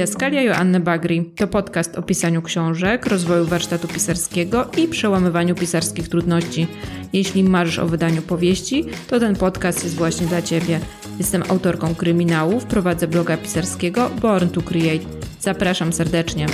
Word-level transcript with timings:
Didaskalia 0.00 0.42
Joanny 0.42 0.80
Bagri 0.80 1.24
to 1.36 1.46
podcast 1.46 1.98
o 1.98 2.02
pisaniu 2.02 2.42
książek, 2.42 3.06
rozwoju 3.06 3.44
warsztatu 3.46 3.88
pisarskiego 3.88 4.70
i 4.76 4.88
przełamywaniu 4.88 5.54
pisarskich 5.54 6.08
trudności. 6.08 6.66
Jeśli 7.12 7.44
marzysz 7.44 7.78
o 7.78 7.86
wydaniu 7.86 8.22
powieści, 8.22 8.84
to 9.08 9.20
ten 9.20 9.36
podcast 9.36 9.84
jest 9.84 9.96
właśnie 9.96 10.26
dla 10.26 10.42
Ciebie. 10.42 10.80
Jestem 11.18 11.42
autorką 11.48 11.94
kryminałów, 11.94 12.64
prowadzę 12.64 13.08
bloga 13.08 13.36
pisarskiego 13.36 14.10
Born 14.20 14.48
to 14.48 14.62
Create. 14.62 15.04
Zapraszam 15.40 15.92
serdecznie. 15.92 16.46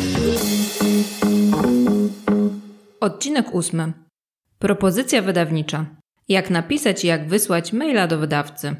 Odcinek 3.00 3.54
ósmy. 3.54 3.92
Propozycja 4.58 5.22
wydawnicza. 5.22 5.86
Jak 6.28 6.50
napisać 6.50 7.04
i 7.04 7.06
jak 7.06 7.28
wysłać 7.28 7.72
maila 7.72 8.06
do 8.06 8.18
wydawcy. 8.18 8.76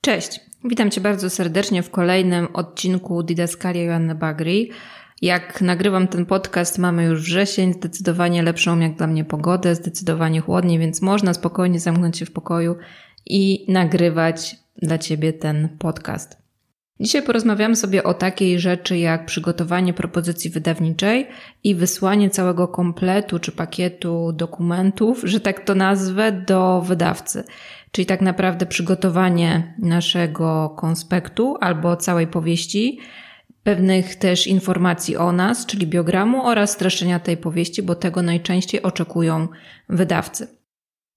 Cześć, 0.00 0.40
witam 0.64 0.90
Cię 0.90 1.00
bardzo 1.00 1.30
serdecznie 1.30 1.82
w 1.82 1.90
kolejnym 1.90 2.48
odcinku 2.52 3.22
Didaskalia 3.22 3.82
Joanny 3.82 4.14
Bagri. 4.14 4.70
Jak 5.22 5.60
nagrywam 5.60 6.08
ten 6.08 6.26
podcast, 6.26 6.78
mamy 6.78 7.04
już 7.04 7.22
wrzesień, 7.22 7.72
zdecydowanie 7.72 8.42
lepszą 8.42 8.78
jak 8.78 8.96
dla 8.96 9.06
mnie 9.06 9.24
pogodę, 9.24 9.74
zdecydowanie 9.74 10.40
chłodniej, 10.40 10.78
więc 10.78 11.02
można 11.02 11.34
spokojnie 11.34 11.80
zamknąć 11.80 12.18
się 12.18 12.26
w 12.26 12.32
pokoju 12.32 12.76
i 13.26 13.72
nagrywać 13.72 14.56
dla 14.82 14.98
Ciebie 14.98 15.32
ten 15.32 15.68
podcast. 15.78 16.44
Dzisiaj 17.00 17.22
porozmawiamy 17.22 17.76
sobie 17.76 18.04
o 18.04 18.14
takiej 18.14 18.60
rzeczy 18.60 18.98
jak 18.98 19.26
przygotowanie 19.26 19.92
propozycji 19.92 20.50
wydawniczej 20.50 21.26
i 21.64 21.74
wysłanie 21.74 22.30
całego 22.30 22.68
kompletu 22.68 23.38
czy 23.38 23.52
pakietu 23.52 24.32
dokumentów, 24.32 25.20
że 25.24 25.40
tak 25.40 25.64
to 25.64 25.74
nazwę, 25.74 26.32
do 26.32 26.80
wydawcy. 26.80 27.44
Czyli 27.94 28.06
tak 28.06 28.20
naprawdę 28.20 28.66
przygotowanie 28.66 29.74
naszego 29.78 30.74
konspektu 30.78 31.56
albo 31.60 31.96
całej 31.96 32.26
powieści, 32.26 32.98
pewnych 33.62 34.16
też 34.16 34.46
informacji 34.46 35.16
o 35.16 35.32
nas, 35.32 35.66
czyli 35.66 35.86
biogramu 35.86 36.46
oraz 36.46 36.70
streszczenia 36.70 37.18
tej 37.18 37.36
powieści, 37.36 37.82
bo 37.82 37.94
tego 37.94 38.22
najczęściej 38.22 38.82
oczekują 38.82 39.48
wydawcy. 39.88 40.48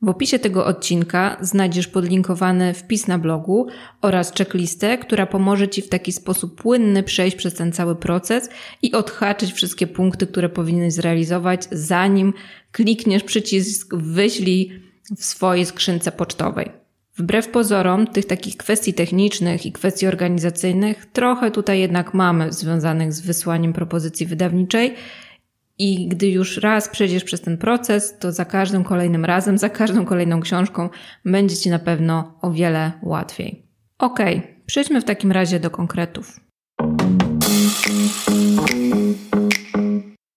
W 0.02 0.10
opisie 0.10 0.40
tego 0.40 0.66
odcinka 0.66 1.38
znajdziesz 1.42 1.88
podlinkowany 1.88 2.74
wpis 2.74 3.08
na 3.08 3.18
blogu 3.18 3.68
oraz 4.02 4.34
checklistę, 4.34 4.98
która 4.98 5.26
pomoże 5.26 5.68
Ci 5.68 5.82
w 5.82 5.90
taki 5.90 6.12
sposób 6.12 6.62
płynny 6.62 7.04
przejść 7.04 7.38
przez 7.38 7.54
ten 7.54 7.72
cały 7.72 7.96
proces 7.96 8.50
i 8.82 8.92
odhaczyć 8.92 9.54
wszystkie 9.54 9.88
punkty, 9.88 10.28
które 10.28 10.50
powinieneś 10.50 10.94
zrealizować, 10.94 11.68
zanim 11.72 12.34
klikniesz 12.72 13.24
przycisk 13.24 13.96
wyślij 13.96 14.87
w 15.18 15.26
swojej 15.26 15.66
skrzynce 15.66 16.12
pocztowej. 16.12 16.72
Wbrew 17.18 17.48
pozorom, 17.48 18.08
tych 18.08 18.26
takich 18.26 18.58
kwestii 18.58 18.94
technicznych 18.94 19.66
i 19.66 19.72
kwestii 19.72 20.08
organizacyjnych 20.08 21.06
trochę 21.06 21.52
tutaj 21.52 21.80
jednak 21.80 22.14
mamy 22.14 22.54
związanych 22.54 23.14
z 23.14 23.22
wysłaniem 23.22 23.74
propozycji 23.74 24.26
wydawniczej. 24.26 24.96
I 25.80 26.08
gdy 26.08 26.28
już 26.28 26.58
raz 26.58 26.90
przejdziesz 26.90 27.24
przez 27.24 27.42
ten 27.42 27.58
proces, 27.58 28.18
to 28.20 28.32
za 28.32 28.46
każdym 28.46 28.84
kolejnym 28.84 29.26
razem, 29.26 29.58
za 29.58 29.70
każdą 29.70 30.06
kolejną 30.06 30.42
książką 30.42 30.90
będzie 31.26 31.56
Ci 31.56 31.70
na 31.70 31.80
pewno 31.80 32.40
o 32.42 32.52
wiele 32.52 32.92
łatwiej. 33.04 33.64
Ok, 34.00 34.20
przejdźmy 34.66 35.02
w 35.02 35.06
takim 35.06 35.32
razie 35.32 35.60
do 35.60 35.70
konkretów. 35.70 36.40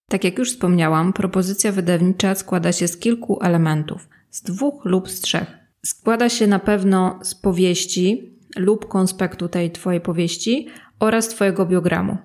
Tak 0.09 0.23
jak 0.23 0.37
już 0.37 0.51
wspomniałam, 0.51 1.13
propozycja 1.13 1.71
wydawnicza 1.71 2.35
składa 2.35 2.71
się 2.71 2.87
z 2.87 2.97
kilku 2.97 3.39
elementów, 3.41 4.09
z 4.31 4.41
dwóch 4.41 4.85
lub 4.85 5.09
z 5.09 5.21
trzech. 5.21 5.57
Składa 5.85 6.29
się 6.29 6.47
na 6.47 6.59
pewno 6.59 7.19
z 7.23 7.35
powieści 7.35 8.37
lub 8.55 8.87
konspektu 8.87 9.47
tej 9.47 9.71
Twojej 9.71 10.01
powieści 10.01 10.67
oraz 10.99 11.27
Twojego 11.27 11.65
biogramu. 11.65 12.17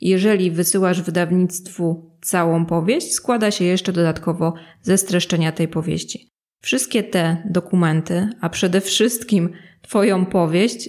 Jeżeli 0.00 0.50
wysyłasz 0.50 1.02
wydawnictwu 1.02 2.10
całą 2.22 2.66
powieść, 2.66 3.12
składa 3.12 3.50
się 3.50 3.64
jeszcze 3.64 3.92
dodatkowo 3.92 4.54
ze 4.82 4.98
streszczenia 4.98 5.52
tej 5.52 5.68
powieści. 5.68 6.30
Wszystkie 6.62 7.02
te 7.02 7.42
dokumenty, 7.50 8.28
a 8.40 8.48
przede 8.48 8.80
wszystkim 8.80 9.50
Twoją 9.82 10.26
powieść, 10.26 10.88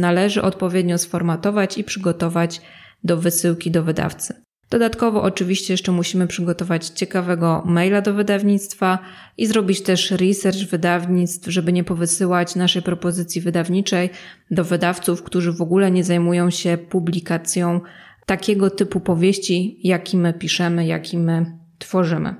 należy 0.00 0.42
odpowiednio 0.42 0.98
sformatować 0.98 1.78
i 1.78 1.84
przygotować 1.84 2.60
do 3.04 3.16
wysyłki 3.16 3.70
do 3.70 3.82
wydawcy. 3.82 4.42
Dodatkowo 4.70 5.22
oczywiście 5.22 5.74
jeszcze 5.74 5.92
musimy 5.92 6.26
przygotować 6.26 6.86
ciekawego 6.86 7.62
maila 7.66 8.00
do 8.00 8.14
wydawnictwa 8.14 8.98
i 9.36 9.46
zrobić 9.46 9.82
też 9.82 10.10
research 10.10 10.58
wydawnictw, 10.58 11.48
żeby 11.48 11.72
nie 11.72 11.84
powysyłać 11.84 12.56
naszej 12.56 12.82
propozycji 12.82 13.40
wydawniczej 13.40 14.10
do 14.50 14.64
wydawców, 14.64 15.22
którzy 15.22 15.52
w 15.52 15.62
ogóle 15.62 15.90
nie 15.90 16.04
zajmują 16.04 16.50
się 16.50 16.78
publikacją 16.78 17.80
takiego 18.26 18.70
typu 18.70 19.00
powieści, 19.00 19.80
jaki 19.82 20.16
my 20.16 20.32
piszemy, 20.32 20.86
jaki 20.86 21.18
my 21.18 21.58
tworzymy. 21.78 22.34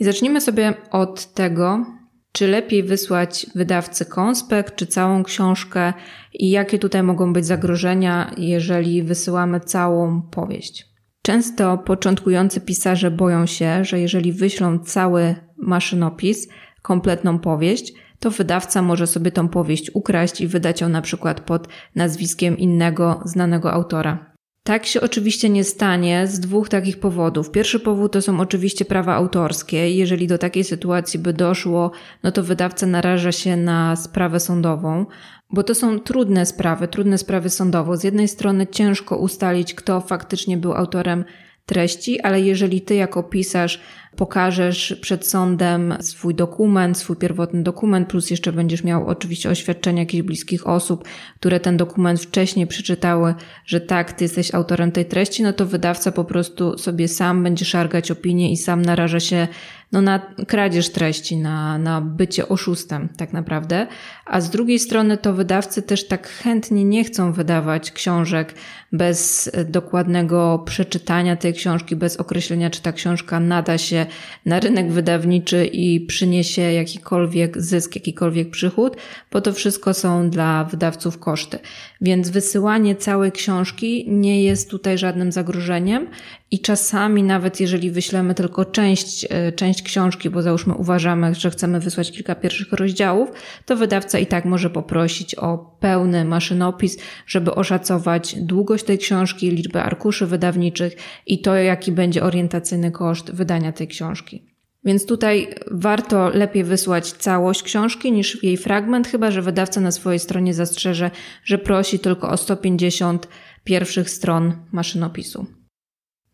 I 0.00 0.04
zacznijmy 0.04 0.40
sobie 0.40 0.74
od 0.90 1.32
tego, 1.32 1.86
czy 2.32 2.48
lepiej 2.48 2.82
wysłać 2.82 3.46
wydawcy 3.54 4.06
konspekt, 4.06 4.76
czy 4.76 4.86
całą 4.86 5.22
książkę 5.22 5.92
i 6.32 6.50
jakie 6.50 6.78
tutaj 6.78 7.02
mogą 7.02 7.32
być 7.32 7.46
zagrożenia, 7.46 8.34
jeżeli 8.36 9.02
wysyłamy 9.02 9.60
całą 9.60 10.22
powieść. 10.22 10.87
Często 11.28 11.78
początkujący 11.78 12.60
pisarze 12.60 13.10
boją 13.10 13.46
się, 13.46 13.84
że 13.84 14.00
jeżeli 14.00 14.32
wyślą 14.32 14.78
cały 14.78 15.34
maszynopis, 15.56 16.48
kompletną 16.82 17.38
powieść, 17.38 17.92
to 18.18 18.30
wydawca 18.30 18.82
może 18.82 19.06
sobie 19.06 19.30
tą 19.30 19.48
powieść 19.48 19.90
ukraść 19.94 20.40
i 20.40 20.46
wydać 20.46 20.80
ją 20.80 20.88
na 20.88 21.02
przykład 21.02 21.40
pod 21.40 21.68
nazwiskiem 21.94 22.58
innego 22.58 23.20
znanego 23.24 23.72
autora. 23.72 24.34
Tak 24.62 24.86
się 24.86 25.00
oczywiście 25.00 25.48
nie 25.48 25.64
stanie 25.64 26.26
z 26.26 26.40
dwóch 26.40 26.68
takich 26.68 27.00
powodów. 27.00 27.50
Pierwszy 27.50 27.80
powód 27.80 28.12
to 28.12 28.22
są 28.22 28.40
oczywiście 28.40 28.84
prawa 28.84 29.14
autorskie. 29.14 29.90
Jeżeli 29.90 30.26
do 30.26 30.38
takiej 30.38 30.64
sytuacji 30.64 31.18
by 31.18 31.32
doszło, 31.32 31.90
no 32.22 32.32
to 32.32 32.42
wydawca 32.42 32.86
naraża 32.86 33.32
się 33.32 33.56
na 33.56 33.96
sprawę 33.96 34.40
sądową, 34.40 35.06
bo 35.50 35.62
to 35.62 35.74
są 35.74 36.00
trudne 36.00 36.46
sprawy, 36.46 36.88
trudne 36.88 37.18
sprawy 37.18 37.50
sądowo. 37.50 37.96
Z 37.96 38.04
jednej 38.04 38.28
strony 38.28 38.66
ciężko 38.66 39.16
ustalić, 39.16 39.74
kto 39.74 40.00
faktycznie 40.00 40.56
był 40.56 40.74
autorem 40.74 41.24
treści, 41.66 42.20
ale 42.20 42.40
jeżeli 42.40 42.80
ty 42.80 42.94
jako 42.94 43.22
pisarz 43.22 43.80
pokażesz 44.16 44.96
przed 45.00 45.26
sądem 45.26 45.94
swój 46.00 46.34
dokument, 46.34 46.98
swój 46.98 47.16
pierwotny 47.16 47.62
dokument, 47.62 48.08
plus 48.08 48.30
jeszcze 48.30 48.52
będziesz 48.52 48.84
miał 48.84 49.06
oczywiście 49.06 49.50
oświadczenia 49.50 50.02
jakichś 50.02 50.22
bliskich 50.22 50.66
osób, 50.66 51.04
które 51.36 51.60
ten 51.60 51.76
dokument 51.76 52.20
wcześniej 52.20 52.66
przeczytały, 52.66 53.34
że 53.66 53.80
tak, 53.80 54.12
ty 54.12 54.24
jesteś 54.24 54.54
autorem 54.54 54.92
tej 54.92 55.06
treści, 55.06 55.42
no 55.42 55.52
to 55.52 55.66
wydawca 55.66 56.12
po 56.12 56.24
prostu 56.24 56.78
sobie 56.78 57.08
sam 57.08 57.42
będzie 57.42 57.64
szargać 57.64 58.10
opinię 58.10 58.52
i 58.52 58.56
sam 58.56 58.82
naraża 58.82 59.20
się 59.20 59.48
no, 59.92 60.00
na 60.02 60.18
kradzież 60.46 60.88
treści, 60.88 61.36
na, 61.36 61.78
na 61.78 62.00
bycie 62.00 62.48
oszustem 62.48 63.08
tak 63.16 63.32
naprawdę. 63.32 63.86
A 64.26 64.40
z 64.40 64.50
drugiej 64.50 64.78
strony 64.78 65.16
to 65.16 65.32
wydawcy 65.32 65.82
też 65.82 66.06
tak 66.06 66.28
chętnie 66.28 66.84
nie 66.84 67.04
chcą 67.04 67.32
wydawać 67.32 67.92
książek 67.92 68.54
bez 68.92 69.50
dokładnego 69.66 70.62
przeczytania 70.66 71.36
tej 71.36 71.54
książki, 71.54 71.96
bez 71.96 72.16
określenia, 72.16 72.70
czy 72.70 72.82
ta 72.82 72.92
książka 72.92 73.40
nada 73.40 73.78
się 73.78 74.06
na 74.46 74.60
rynek 74.60 74.92
wydawniczy 74.92 75.66
i 75.66 76.00
przyniesie 76.00 76.62
jakikolwiek 76.62 77.62
zysk, 77.62 77.94
jakikolwiek 77.94 78.50
przychód, 78.50 78.96
bo 79.32 79.40
to 79.40 79.52
wszystko 79.52 79.94
są 79.94 80.30
dla 80.30 80.64
wydawców 80.64 81.18
koszty. 81.18 81.58
Więc 82.00 82.30
wysyłanie 82.30 82.96
całej 82.96 83.32
książki 83.32 84.04
nie 84.08 84.42
jest 84.42 84.70
tutaj 84.70 84.98
żadnym 84.98 85.32
zagrożeniem 85.32 86.08
i 86.50 86.60
czasami 86.60 87.22
nawet 87.22 87.60
jeżeli 87.60 87.90
wyślemy 87.90 88.34
tylko 88.34 88.64
część, 88.64 89.26
e, 89.30 89.52
część 89.52 89.82
książki, 89.82 90.30
bo 90.30 90.42
załóżmy 90.42 90.74
uważamy, 90.74 91.34
że 91.34 91.50
chcemy 91.50 91.80
wysłać 91.80 92.12
kilka 92.12 92.34
pierwszych 92.34 92.72
rozdziałów, 92.72 93.32
to 93.66 93.76
wydawca 93.76 94.18
i 94.18 94.26
tak 94.26 94.44
może 94.44 94.70
poprosić 94.70 95.34
o 95.34 95.76
pełny 95.80 96.24
maszynopis, 96.24 96.98
żeby 97.26 97.54
oszacować 97.54 98.34
długość 98.38 98.84
tej 98.84 98.98
książki, 98.98 99.50
liczbę 99.50 99.82
arkuszy 99.82 100.26
wydawniczych 100.26 100.96
i 101.26 101.40
to, 101.40 101.54
jaki 101.54 101.92
będzie 101.92 102.22
orientacyjny 102.22 102.90
koszt 102.90 103.32
wydania 103.32 103.72
tej 103.72 103.88
książki. 103.88 104.44
Więc 104.84 105.06
tutaj 105.06 105.54
warto 105.70 106.28
lepiej 106.28 106.64
wysłać 106.64 107.12
całość 107.12 107.62
książki 107.62 108.12
niż 108.12 108.42
jej 108.42 108.56
fragment, 108.56 109.08
chyba 109.08 109.30
że 109.30 109.42
wydawca 109.42 109.80
na 109.80 109.90
swojej 109.90 110.18
stronie 110.18 110.54
zastrzeże, 110.54 111.10
że 111.44 111.58
prosi 111.58 111.98
tylko 111.98 112.30
o 112.30 112.36
150 112.36 113.28
pierwszych 113.64 114.10
stron 114.10 114.52
maszynopisu. 114.72 115.57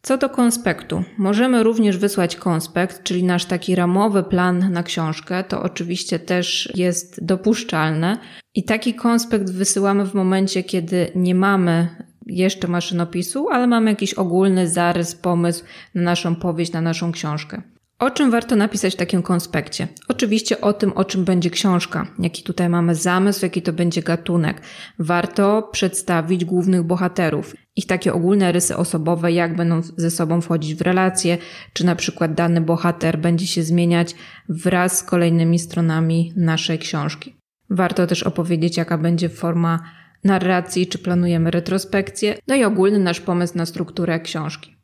Co 0.05 0.19
do 0.19 0.29
konspektu, 0.29 1.05
możemy 1.19 1.62
również 1.62 1.99
wysłać 1.99 2.37
konspekt, 2.37 3.03
czyli 3.03 3.25
nasz 3.25 3.45
taki 3.45 3.75
ramowy 3.75 4.23
plan 4.23 4.73
na 4.73 4.83
książkę, 4.83 5.45
to 5.45 5.62
oczywiście 5.62 6.19
też 6.19 6.73
jest 6.75 7.25
dopuszczalne. 7.25 8.19
I 8.55 8.65
taki 8.65 8.95
konspekt 8.95 9.51
wysyłamy 9.51 10.06
w 10.06 10.15
momencie, 10.15 10.62
kiedy 10.62 11.11
nie 11.15 11.35
mamy 11.35 11.89
jeszcze 12.27 12.69
maszynopisu, 12.69 13.49
ale 13.49 13.67
mamy 13.67 13.91
jakiś 13.91 14.15
ogólny 14.15 14.69
zarys, 14.69 15.15
pomysł 15.15 15.65
na 15.95 16.03
naszą 16.03 16.37
powieść, 16.37 16.73
na 16.73 16.81
naszą 16.81 17.12
książkę. 17.12 17.62
O 17.99 18.11
czym 18.11 18.31
warto 18.31 18.57
napisać 18.57 18.95
w 18.95 18.97
takim 18.97 19.23
konspekcie? 19.23 19.89
Oczywiście 20.09 20.61
o 20.61 20.73
tym, 20.73 20.93
o 20.93 21.05
czym 21.05 21.25
będzie 21.25 21.50
książka, 21.50 22.07
jaki 22.19 22.43
tutaj 22.43 22.69
mamy 22.69 22.95
zamysł, 22.95 23.45
jaki 23.45 23.62
to 23.62 23.73
będzie 23.73 24.03
gatunek. 24.03 24.62
Warto 24.99 25.69
przedstawić 25.73 26.45
głównych 26.45 26.83
bohaterów, 26.83 27.55
ich 27.76 27.87
takie 27.87 28.12
ogólne 28.12 28.53
rysy 28.53 28.76
osobowe, 28.76 29.32
jak 29.32 29.56
będą 29.56 29.82
ze 29.97 30.11
sobą 30.11 30.41
wchodzić 30.41 30.75
w 30.75 30.81
relacje, 30.81 31.38
czy 31.73 31.87
na 31.87 31.97
przykład 31.97 32.35
dany 32.35 32.61
bohater 32.61 33.19
będzie 33.19 33.47
się 33.47 33.62
zmieniać 33.62 34.15
wraz 34.49 34.99
z 34.99 35.03
kolejnymi 35.03 35.59
stronami 35.59 36.32
naszej 36.37 36.79
książki. 36.79 37.37
Warto 37.71 38.06
też 38.06 38.23
opowiedzieć, 38.23 38.76
jaka 38.76 38.99
będzie 38.99 39.29
forma 39.29 39.81
narracji, 40.25 40.87
czy 40.87 40.99
planujemy 40.99 41.50
retrospekcję, 41.50 42.38
no 42.47 42.55
i 42.55 42.65
ogólny 42.65 42.99
nasz 42.99 43.21
pomysł 43.21 43.59
na 43.59 43.67
strukturę 43.67 44.21
książki. 44.21 44.76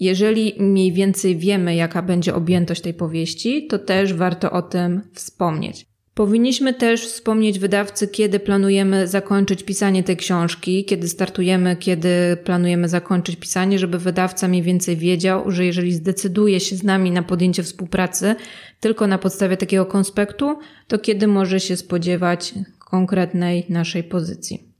Jeżeli 0.00 0.54
mniej 0.58 0.92
więcej 0.92 1.36
wiemy, 1.36 1.74
jaka 1.74 2.02
będzie 2.02 2.34
objętość 2.34 2.80
tej 2.80 2.94
powieści, 2.94 3.66
to 3.66 3.78
też 3.78 4.14
warto 4.14 4.50
o 4.50 4.62
tym 4.62 5.02
wspomnieć. 5.14 5.86
Powinniśmy 6.16 6.74
też 6.74 7.06
wspomnieć 7.06 7.58
wydawcy, 7.58 8.08
kiedy 8.08 8.40
planujemy 8.40 9.08
zakończyć 9.08 9.62
pisanie 9.62 10.02
tej 10.02 10.16
książki, 10.16 10.84
kiedy 10.84 11.08
startujemy, 11.08 11.76
kiedy 11.76 12.36
planujemy 12.44 12.88
zakończyć 12.88 13.36
pisanie, 13.36 13.78
żeby 13.78 13.98
wydawca 13.98 14.48
mniej 14.48 14.62
więcej 14.62 14.96
wiedział, 14.96 15.50
że 15.50 15.64
jeżeli 15.64 15.92
zdecyduje 15.92 16.60
się 16.60 16.76
z 16.76 16.82
nami 16.82 17.10
na 17.10 17.22
podjęcie 17.22 17.62
współpracy 17.62 18.34
tylko 18.80 19.06
na 19.06 19.18
podstawie 19.18 19.56
takiego 19.56 19.86
konspektu, 19.86 20.58
to 20.88 20.98
kiedy 20.98 21.26
może 21.26 21.60
się 21.60 21.76
spodziewać 21.76 22.54
konkretnej 22.78 23.66
naszej 23.68 24.04
pozycji. 24.04 24.76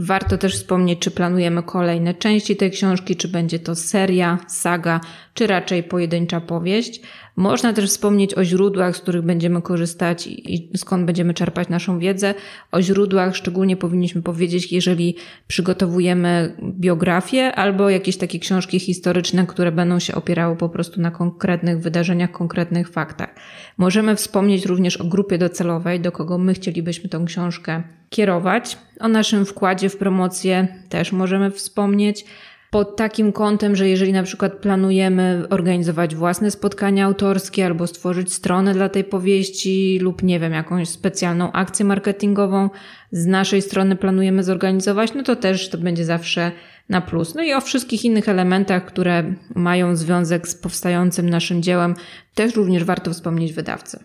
Warto 0.00 0.38
też 0.38 0.54
wspomnieć, 0.56 0.98
czy 0.98 1.10
planujemy 1.10 1.62
kolejne 1.62 2.14
części 2.14 2.56
tej 2.56 2.70
książki, 2.70 3.16
czy 3.16 3.28
będzie 3.28 3.58
to 3.58 3.74
seria, 3.74 4.38
saga, 4.48 5.00
czy 5.38 5.46
raczej 5.46 5.82
pojedyncza 5.82 6.40
powieść. 6.40 7.00
Można 7.36 7.72
też 7.72 7.90
wspomnieć 7.90 8.34
o 8.34 8.44
źródłach, 8.44 8.96
z 8.96 9.00
których 9.00 9.22
będziemy 9.22 9.62
korzystać 9.62 10.26
i 10.26 10.70
skąd 10.76 11.04
będziemy 11.04 11.34
czerpać 11.34 11.68
naszą 11.68 11.98
wiedzę. 11.98 12.34
O 12.72 12.82
źródłach 12.82 13.36
szczególnie 13.36 13.76
powinniśmy 13.76 14.22
powiedzieć, 14.22 14.72
jeżeli 14.72 15.16
przygotowujemy 15.48 16.56
biografię 16.62 17.54
albo 17.54 17.90
jakieś 17.90 18.16
takie 18.16 18.38
książki 18.38 18.80
historyczne, 18.80 19.46
które 19.46 19.72
będą 19.72 19.98
się 19.98 20.14
opierały 20.14 20.56
po 20.56 20.68
prostu 20.68 21.00
na 21.00 21.10
konkretnych 21.10 21.80
wydarzeniach, 21.80 22.30
konkretnych 22.30 22.88
faktach. 22.88 23.34
Możemy 23.76 24.16
wspomnieć 24.16 24.66
również 24.66 24.96
o 24.96 25.04
grupie 25.04 25.38
docelowej, 25.38 26.00
do 26.00 26.12
kogo 26.12 26.38
my 26.38 26.54
chcielibyśmy 26.54 27.08
tą 27.08 27.24
książkę 27.24 27.82
kierować. 28.10 28.78
O 29.00 29.08
naszym 29.08 29.46
wkładzie 29.46 29.88
w 29.88 29.96
promocję 29.96 30.68
też 30.88 31.12
możemy 31.12 31.50
wspomnieć 31.50 32.24
pod 32.70 32.96
takim 32.96 33.32
kątem, 33.32 33.76
że 33.76 33.88
jeżeli 33.88 34.12
na 34.12 34.22
przykład 34.22 34.52
planujemy 34.52 35.44
organizować 35.50 36.14
własne 36.14 36.50
spotkania 36.50 37.06
autorskie 37.06 37.66
albo 37.66 37.86
stworzyć 37.86 38.32
stronę 38.32 38.74
dla 38.74 38.88
tej 38.88 39.04
powieści 39.04 39.98
lub 40.02 40.22
nie 40.22 40.40
wiem, 40.40 40.52
jakąś 40.52 40.88
specjalną 40.88 41.52
akcję 41.52 41.84
marketingową 41.84 42.70
z 43.10 43.26
naszej 43.26 43.62
strony 43.62 43.96
planujemy 43.96 44.42
zorganizować, 44.42 45.14
no 45.14 45.22
to 45.22 45.36
też 45.36 45.70
to 45.70 45.78
będzie 45.78 46.04
zawsze 46.04 46.52
na 46.88 47.00
plus. 47.00 47.34
No 47.34 47.42
i 47.42 47.54
o 47.54 47.60
wszystkich 47.60 48.04
innych 48.04 48.28
elementach, 48.28 48.84
które 48.84 49.34
mają 49.54 49.96
związek 49.96 50.48
z 50.48 50.54
powstającym 50.54 51.30
naszym 51.30 51.62
dziełem, 51.62 51.94
też 52.34 52.56
również 52.56 52.84
warto 52.84 53.10
wspomnieć 53.10 53.52
wydawcy. 53.52 54.04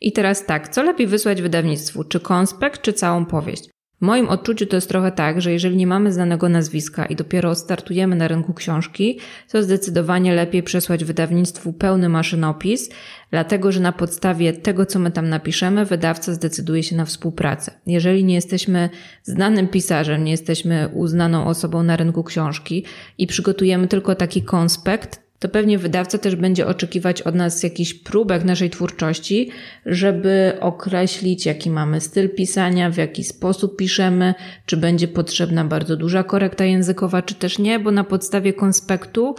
I 0.00 0.12
teraz 0.12 0.46
tak, 0.46 0.68
co 0.68 0.82
lepiej 0.82 1.06
wysłać 1.06 1.42
wydawnictwu? 1.42 2.04
Czy 2.04 2.20
konspekt, 2.20 2.82
czy 2.82 2.92
całą 2.92 3.24
powieść? 3.24 3.70
W 4.00 4.02
moim 4.02 4.28
odczuciu 4.28 4.66
to 4.66 4.76
jest 4.76 4.88
trochę 4.88 5.12
tak, 5.12 5.40
że 5.40 5.52
jeżeli 5.52 5.76
nie 5.76 5.86
mamy 5.86 6.12
znanego 6.12 6.48
nazwiska 6.48 7.06
i 7.06 7.16
dopiero 7.16 7.54
startujemy 7.54 8.16
na 8.16 8.28
rynku 8.28 8.54
książki, 8.54 9.18
to 9.52 9.62
zdecydowanie 9.62 10.34
lepiej 10.34 10.62
przesłać 10.62 11.04
wydawnictwu 11.04 11.72
pełny 11.72 12.08
maszynopis, 12.08 12.90
dlatego 13.30 13.72
że 13.72 13.80
na 13.80 13.92
podstawie 13.92 14.52
tego, 14.52 14.86
co 14.86 14.98
my 14.98 15.10
tam 15.10 15.28
napiszemy, 15.28 15.84
wydawca 15.84 16.34
zdecyduje 16.34 16.82
się 16.82 16.96
na 16.96 17.04
współpracę. 17.04 17.72
Jeżeli 17.86 18.24
nie 18.24 18.34
jesteśmy 18.34 18.90
znanym 19.22 19.68
pisarzem, 19.68 20.24
nie 20.24 20.30
jesteśmy 20.30 20.88
uznaną 20.94 21.46
osobą 21.46 21.82
na 21.82 21.96
rynku 21.96 22.24
książki 22.24 22.84
i 23.18 23.26
przygotujemy 23.26 23.88
tylko 23.88 24.14
taki 24.14 24.42
konspekt, 24.42 25.29
to 25.40 25.48
pewnie 25.48 25.78
wydawca 25.78 26.18
też 26.18 26.36
będzie 26.36 26.66
oczekiwać 26.66 27.22
od 27.22 27.34
nas 27.34 27.62
jakichś 27.62 27.94
próbek 27.94 28.44
naszej 28.44 28.70
twórczości, 28.70 29.50
żeby 29.86 30.52
określić, 30.60 31.46
jaki 31.46 31.70
mamy 31.70 32.00
styl 32.00 32.34
pisania, 32.34 32.90
w 32.90 32.96
jaki 32.96 33.24
sposób 33.24 33.76
piszemy, 33.76 34.34
czy 34.66 34.76
będzie 34.76 35.08
potrzebna 35.08 35.64
bardzo 35.64 35.96
duża 35.96 36.24
korekta 36.24 36.64
językowa, 36.64 37.22
czy 37.22 37.34
też 37.34 37.58
nie, 37.58 37.78
bo 37.78 37.90
na 37.90 38.04
podstawie 38.04 38.52
konspektu 38.52 39.34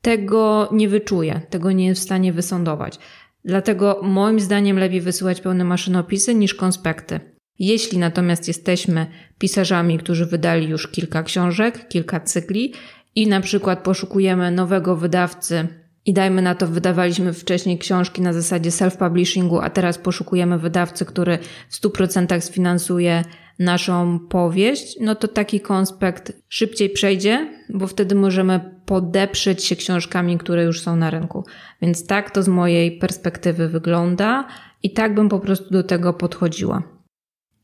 tego 0.00 0.68
nie 0.72 0.88
wyczuje, 0.88 1.40
tego 1.50 1.72
nie 1.72 1.86
jest 1.86 2.00
w 2.00 2.04
stanie 2.04 2.32
wysądować. 2.32 2.98
Dlatego 3.44 4.00
moim 4.02 4.40
zdaniem 4.40 4.78
lepiej 4.78 5.00
wysyłać 5.00 5.40
pełne 5.40 5.64
maszynopisy 5.64 6.34
niż 6.34 6.54
konspekty. 6.54 7.20
Jeśli 7.58 7.98
natomiast 7.98 8.48
jesteśmy 8.48 9.06
pisarzami, 9.38 9.98
którzy 9.98 10.26
wydali 10.26 10.68
już 10.68 10.88
kilka 10.88 11.22
książek, 11.22 11.88
kilka 11.88 12.20
cykli 12.20 12.74
i 13.14 13.26
na 13.26 13.40
przykład 13.40 13.82
poszukujemy 13.82 14.50
nowego 14.50 14.96
wydawcy 14.96 15.68
i 16.06 16.12
dajmy 16.12 16.42
na 16.42 16.54
to, 16.54 16.66
wydawaliśmy 16.66 17.32
wcześniej 17.32 17.78
książki 17.78 18.22
na 18.22 18.32
zasadzie 18.32 18.70
self-publishingu, 18.70 19.60
a 19.62 19.70
teraz 19.70 19.98
poszukujemy 19.98 20.58
wydawcy, 20.58 21.04
który 21.04 21.38
w 21.68 21.74
100% 21.80 22.40
sfinansuje 22.40 23.24
naszą 23.58 24.18
powieść, 24.18 24.96
no 25.00 25.14
to 25.14 25.28
taki 25.28 25.60
konspekt 25.60 26.32
szybciej 26.48 26.90
przejdzie, 26.90 27.48
bo 27.68 27.86
wtedy 27.86 28.14
możemy 28.14 28.60
podeprzeć 28.86 29.64
się 29.64 29.76
książkami, 29.76 30.38
które 30.38 30.64
już 30.64 30.80
są 30.80 30.96
na 30.96 31.10
rynku. 31.10 31.44
Więc 31.82 32.06
tak 32.06 32.30
to 32.30 32.42
z 32.42 32.48
mojej 32.48 32.98
perspektywy 32.98 33.68
wygląda 33.68 34.48
i 34.82 34.92
tak 34.92 35.14
bym 35.14 35.28
po 35.28 35.40
prostu 35.40 35.70
do 35.70 35.82
tego 35.82 36.12
podchodziła. 36.12 36.97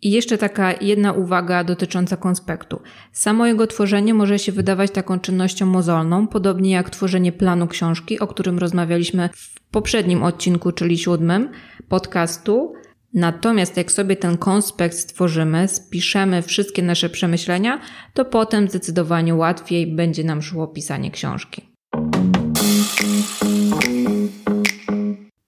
I 0.05 0.11
jeszcze 0.11 0.39
taka 0.39 0.73
jedna 0.81 1.13
uwaga 1.13 1.65
dotycząca 1.65 2.17
konspektu. 2.17 2.81
Samo 3.13 3.47
jego 3.47 3.67
tworzenie 3.67 4.15
może 4.15 4.39
się 4.39 4.53
wydawać 4.53 4.91
taką 4.91 5.21
czynnością 5.21 5.67
mozolną, 5.67 6.27
podobnie 6.27 6.71
jak 6.71 6.91
tworzenie 6.91 7.33
planu 7.33 7.67
książki, 7.67 8.21
o 8.21 8.27
którym 8.27 8.59
rozmawialiśmy 8.59 9.29
w 9.35 9.61
poprzednim 9.71 10.23
odcinku, 10.23 10.73
czyli 10.73 10.99
siódmym 10.99 11.51
podcastu. 11.89 12.75
Natomiast 13.15 13.77
jak 13.77 13.93
sobie 13.93 14.17
ten 14.17 14.39
konspekt 14.39 14.97
stworzymy, 14.97 15.69
spiszemy 15.69 16.43
wszystkie 16.43 16.83
nasze 16.83 17.09
przemyślenia, 17.09 17.81
to 18.15 18.25
potem 18.25 18.69
zdecydowanie 18.69 19.35
łatwiej 19.35 19.87
będzie 19.87 20.25
nam 20.25 20.43
szło 20.43 20.67
pisanie 20.67 21.11
książki. 21.11 21.63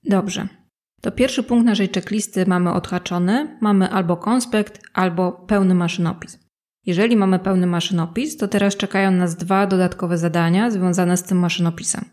Dobrze. 0.03 0.47
To 1.01 1.11
pierwszy 1.11 1.43
punkt 1.43 1.65
naszej 1.65 1.89
checklisty 1.89 2.45
mamy 2.45 2.73
odhaczony. 2.73 3.57
Mamy 3.61 3.89
albo 3.89 4.17
konspekt, 4.17 4.81
albo 4.93 5.31
pełny 5.31 5.75
maszynopis. 5.75 6.39
Jeżeli 6.85 7.15
mamy 7.15 7.39
pełny 7.39 7.67
maszynopis, 7.67 8.37
to 8.37 8.47
teraz 8.47 8.77
czekają 8.77 9.11
nas 9.11 9.35
dwa 9.35 9.67
dodatkowe 9.67 10.17
zadania 10.17 10.71
związane 10.71 11.17
z 11.17 11.23
tym 11.23 11.39
maszynopisem. 11.39 12.05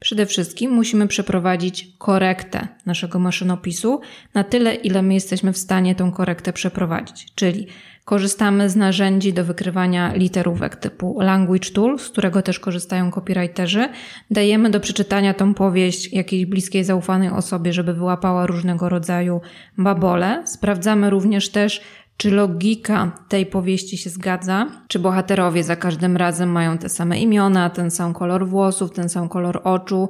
Przede 0.00 0.26
wszystkim 0.26 0.70
musimy 0.72 1.08
przeprowadzić 1.08 1.96
korektę 1.98 2.68
naszego 2.86 3.18
maszynopisu 3.18 4.00
na 4.34 4.44
tyle, 4.44 4.74
ile 4.74 5.02
my 5.02 5.14
jesteśmy 5.14 5.52
w 5.52 5.58
stanie 5.58 5.94
tą 5.94 6.12
korektę 6.12 6.52
przeprowadzić. 6.52 7.34
Czyli 7.34 7.66
korzystamy 8.10 8.70
z 8.70 8.76
narzędzi 8.76 9.32
do 9.32 9.44
wykrywania 9.44 10.14
literówek 10.14 10.76
typu 10.76 11.20
Language 11.20 11.70
Tool, 11.70 11.98
z 11.98 12.08
którego 12.08 12.42
też 12.42 12.60
korzystają 12.60 13.10
copywriterzy. 13.10 13.88
Dajemy 14.30 14.70
do 14.70 14.80
przeczytania 14.80 15.34
tą 15.34 15.54
powieść 15.54 16.12
jakiejś 16.12 16.46
bliskiej, 16.46 16.84
zaufanej 16.84 17.28
osobie, 17.30 17.72
żeby 17.72 17.94
wyłapała 17.94 18.46
różnego 18.46 18.88
rodzaju 18.88 19.40
babole. 19.78 20.42
Sprawdzamy 20.46 21.10
również 21.10 21.48
też, 21.48 21.80
czy 22.16 22.30
logika 22.30 23.12
tej 23.28 23.46
powieści 23.46 23.98
się 23.98 24.10
zgadza, 24.10 24.66
czy 24.88 24.98
bohaterowie 24.98 25.64
za 25.64 25.76
każdym 25.76 26.16
razem 26.16 26.52
mają 26.52 26.78
te 26.78 26.88
same 26.88 27.20
imiona, 27.20 27.70
ten 27.70 27.90
sam 27.90 28.14
kolor 28.14 28.46
włosów, 28.46 28.90
ten 28.90 29.08
sam 29.08 29.28
kolor 29.28 29.60
oczu, 29.64 30.08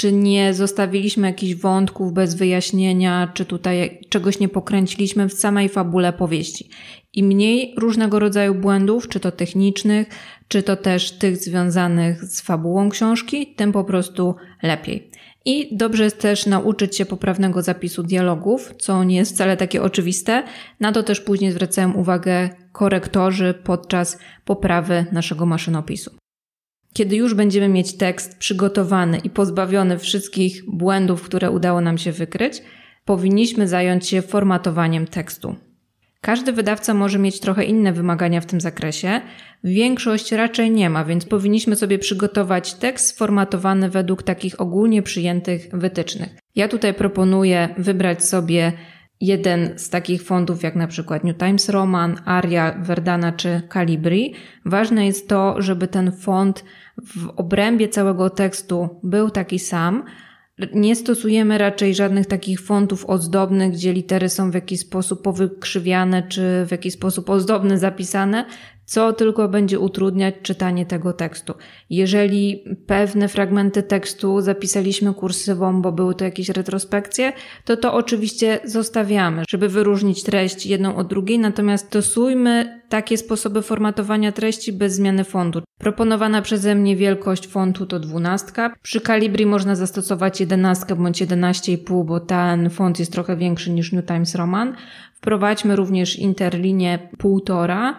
czy 0.00 0.12
nie 0.12 0.54
zostawiliśmy 0.54 1.26
jakichś 1.26 1.60
wątków 1.60 2.12
bez 2.12 2.34
wyjaśnienia, 2.34 3.30
czy 3.34 3.44
tutaj 3.44 4.00
czegoś 4.08 4.38
nie 4.38 4.48
pokręciliśmy 4.48 5.28
w 5.28 5.32
samej 5.32 5.68
fabule 5.68 6.12
powieści. 6.12 6.68
Im 7.12 7.26
mniej 7.26 7.74
różnego 7.78 8.18
rodzaju 8.18 8.54
błędów, 8.54 9.08
czy 9.08 9.20
to 9.20 9.32
technicznych, 9.32 10.08
czy 10.48 10.62
to 10.62 10.76
też 10.76 11.12
tych 11.12 11.36
związanych 11.36 12.24
z 12.24 12.40
fabułą 12.40 12.90
książki, 12.90 13.54
tym 13.56 13.72
po 13.72 13.84
prostu 13.84 14.34
lepiej. 14.62 15.10
I 15.44 15.76
dobrze 15.76 16.04
jest 16.04 16.20
też 16.20 16.46
nauczyć 16.46 16.96
się 16.96 17.06
poprawnego 17.06 17.62
zapisu 17.62 18.02
dialogów, 18.02 18.74
co 18.78 19.04
nie 19.04 19.16
jest 19.16 19.34
wcale 19.34 19.56
takie 19.56 19.82
oczywiste. 19.82 20.42
Na 20.80 20.92
to 20.92 21.02
też 21.02 21.20
później 21.20 21.52
zwracają 21.52 21.92
uwagę 21.92 22.48
korektorzy 22.72 23.54
podczas 23.64 24.18
poprawy 24.44 25.06
naszego 25.12 25.46
maszynopisu. 25.46 26.19
Kiedy 26.94 27.16
już 27.16 27.34
będziemy 27.34 27.68
mieć 27.68 27.96
tekst 27.96 28.38
przygotowany 28.38 29.18
i 29.18 29.30
pozbawiony 29.30 29.98
wszystkich 29.98 30.62
błędów, 30.66 31.22
które 31.22 31.50
udało 31.50 31.80
nam 31.80 31.98
się 31.98 32.12
wykryć, 32.12 32.62
powinniśmy 33.04 33.68
zająć 33.68 34.08
się 34.08 34.22
formatowaniem 34.22 35.06
tekstu. 35.06 35.56
Każdy 36.20 36.52
wydawca 36.52 36.94
może 36.94 37.18
mieć 37.18 37.40
trochę 37.40 37.64
inne 37.64 37.92
wymagania 37.92 38.40
w 38.40 38.46
tym 38.46 38.60
zakresie. 38.60 39.20
Większość 39.64 40.32
raczej 40.32 40.70
nie 40.70 40.90
ma, 40.90 41.04
więc 41.04 41.24
powinniśmy 41.24 41.76
sobie 41.76 41.98
przygotować 41.98 42.74
tekst 42.74 43.06
sformatowany 43.06 43.90
według 43.90 44.22
takich 44.22 44.60
ogólnie 44.60 45.02
przyjętych 45.02 45.68
wytycznych. 45.72 46.28
Ja 46.56 46.68
tutaj 46.68 46.94
proponuję 46.94 47.74
wybrać 47.78 48.24
sobie 48.24 48.72
jeden 49.20 49.78
z 49.78 49.90
takich 49.90 50.22
fontów, 50.22 50.62
jak 50.62 50.76
na 50.76 50.86
przykład 50.86 51.24
New 51.24 51.36
Times 51.36 51.68
Roman, 51.68 52.16
Arial, 52.24 52.82
Verdana 52.82 53.32
czy 53.32 53.62
Calibri. 53.72 54.34
Ważne 54.64 55.06
jest 55.06 55.28
to, 55.28 55.62
żeby 55.62 55.88
ten 55.88 56.12
font 56.12 56.64
w 56.96 57.28
obrębie 57.36 57.88
całego 57.88 58.30
tekstu 58.30 59.00
był 59.02 59.30
taki 59.30 59.58
sam, 59.58 60.04
nie 60.74 60.96
stosujemy 60.96 61.58
raczej 61.58 61.94
żadnych 61.94 62.26
takich 62.26 62.60
fontów 62.60 63.06
ozdobnych, 63.06 63.72
gdzie 63.72 63.92
litery 63.92 64.28
są 64.28 64.50
w 64.50 64.54
jakiś 64.54 64.80
sposób 64.80 65.22
powykrzywiane 65.22 66.22
czy 66.22 66.64
w 66.66 66.70
jakiś 66.70 66.94
sposób 66.94 67.30
ozdobny 67.30 67.78
zapisane, 67.78 68.44
co 68.90 69.12
tylko 69.12 69.48
będzie 69.48 69.78
utrudniać 69.78 70.34
czytanie 70.42 70.86
tego 70.86 71.12
tekstu. 71.12 71.54
Jeżeli 71.90 72.64
pewne 72.86 73.28
fragmenty 73.28 73.82
tekstu 73.82 74.40
zapisaliśmy 74.40 75.14
kursywą, 75.14 75.82
bo 75.82 75.92
były 75.92 76.14
to 76.14 76.24
jakieś 76.24 76.48
retrospekcje, 76.48 77.32
to 77.64 77.76
to 77.76 77.94
oczywiście 77.94 78.60
zostawiamy, 78.64 79.42
żeby 79.48 79.68
wyróżnić 79.68 80.22
treść 80.22 80.66
jedną 80.66 80.96
od 80.96 81.08
drugiej, 81.08 81.38
natomiast 81.38 81.86
stosujmy 81.86 82.80
takie 82.88 83.16
sposoby 83.16 83.62
formatowania 83.62 84.32
treści 84.32 84.72
bez 84.72 84.94
zmiany 84.94 85.24
fontu. 85.24 85.62
Proponowana 85.78 86.42
przeze 86.42 86.74
mnie 86.74 86.96
wielkość 86.96 87.48
fontu 87.48 87.86
to 87.86 87.98
12. 87.98 88.52
Przy 88.82 89.00
Calibri 89.00 89.46
można 89.46 89.74
zastosować 89.76 90.40
11 90.40 90.96
bądź 90.96 91.22
11,5, 91.22 92.04
bo 92.04 92.20
ten 92.20 92.70
font 92.70 92.98
jest 92.98 93.12
trochę 93.12 93.36
większy 93.36 93.70
niż 93.70 93.92
New 93.92 94.06
Times 94.06 94.34
Roman. 94.34 94.74
Wprowadźmy 95.14 95.76
również 95.76 96.18
interlinię 96.18 97.08
1,5 97.18 97.94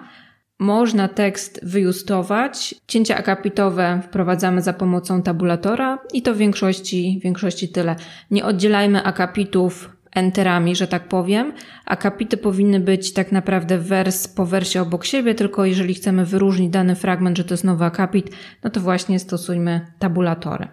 można 0.61 1.07
tekst 1.07 1.59
wyjustować. 1.63 2.75
Cięcia 2.87 3.17
akapitowe 3.17 4.01
wprowadzamy 4.03 4.61
za 4.61 4.73
pomocą 4.73 5.21
tabulatora 5.21 5.99
i 6.13 6.21
to 6.21 6.33
w 6.33 6.37
większości, 6.37 7.19
większości 7.23 7.69
tyle. 7.69 7.95
Nie 8.31 8.45
oddzielajmy 8.45 9.03
akapitów 9.03 9.89
enterami, 10.15 10.75
że 10.75 10.87
tak 10.87 11.07
powiem. 11.07 11.53
Akapity 11.85 12.37
powinny 12.37 12.79
być 12.79 13.13
tak 13.13 13.31
naprawdę 13.31 13.77
wers 13.77 14.27
po 14.27 14.45
wersie 14.45 14.81
obok 14.81 15.05
siebie, 15.05 15.35
tylko 15.35 15.65
jeżeli 15.65 15.93
chcemy 15.93 16.25
wyróżnić 16.25 16.69
dany 16.69 16.95
fragment, 16.95 17.37
że 17.37 17.43
to 17.43 17.53
jest 17.53 17.63
nowy 17.63 17.85
akapit, 17.85 18.29
no 18.63 18.69
to 18.69 18.79
właśnie 18.79 19.19
stosujmy 19.19 19.87
tabulatory. 19.99 20.67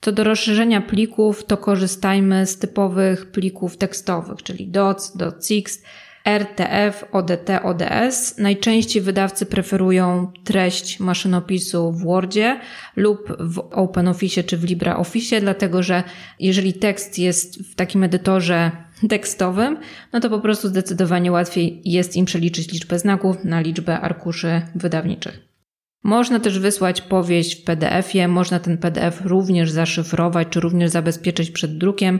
Co 0.00 0.12
do 0.12 0.24
rozszerzenia 0.24 0.80
plików, 0.80 1.44
to 1.44 1.56
korzystajmy 1.56 2.46
z 2.46 2.58
typowych 2.58 3.30
plików 3.30 3.76
tekstowych, 3.76 4.42
czyli 4.42 4.68
doc, 4.68 5.16
docx, 5.16 5.82
RTF, 6.24 7.04
ODT, 7.12 7.50
ODS. 7.62 8.38
Najczęściej 8.38 9.02
wydawcy 9.02 9.46
preferują 9.46 10.32
treść 10.44 11.00
maszynopisu 11.00 11.92
w 11.92 12.02
Wordzie 12.02 12.60
lub 12.96 13.36
w 13.40 13.58
OpenOffice 13.58 14.44
czy 14.44 14.56
w 14.56 14.64
LibreOffice, 14.64 15.40
dlatego 15.40 15.82
że 15.82 16.02
jeżeli 16.40 16.72
tekst 16.72 17.18
jest 17.18 17.72
w 17.72 17.74
takim 17.74 18.04
edytorze 18.04 18.70
tekstowym, 19.08 19.78
no 20.12 20.20
to 20.20 20.30
po 20.30 20.40
prostu 20.40 20.68
zdecydowanie 20.68 21.32
łatwiej 21.32 21.82
jest 21.84 22.16
im 22.16 22.24
przeliczyć 22.24 22.72
liczbę 22.72 22.98
znaków 22.98 23.44
na 23.44 23.60
liczbę 23.60 24.00
arkuszy 24.00 24.62
wydawniczych. 24.74 25.52
Można 26.04 26.40
też 26.40 26.58
wysłać 26.58 27.00
powieść 27.00 27.60
w 27.60 27.64
PDF-ie, 27.64 28.28
można 28.28 28.58
ten 28.58 28.78
PDF 28.78 29.20
również 29.24 29.70
zaszyfrować, 29.70 30.48
czy 30.50 30.60
również 30.60 30.90
zabezpieczyć 30.90 31.50
przed 31.50 31.78
drukiem. 31.78 32.18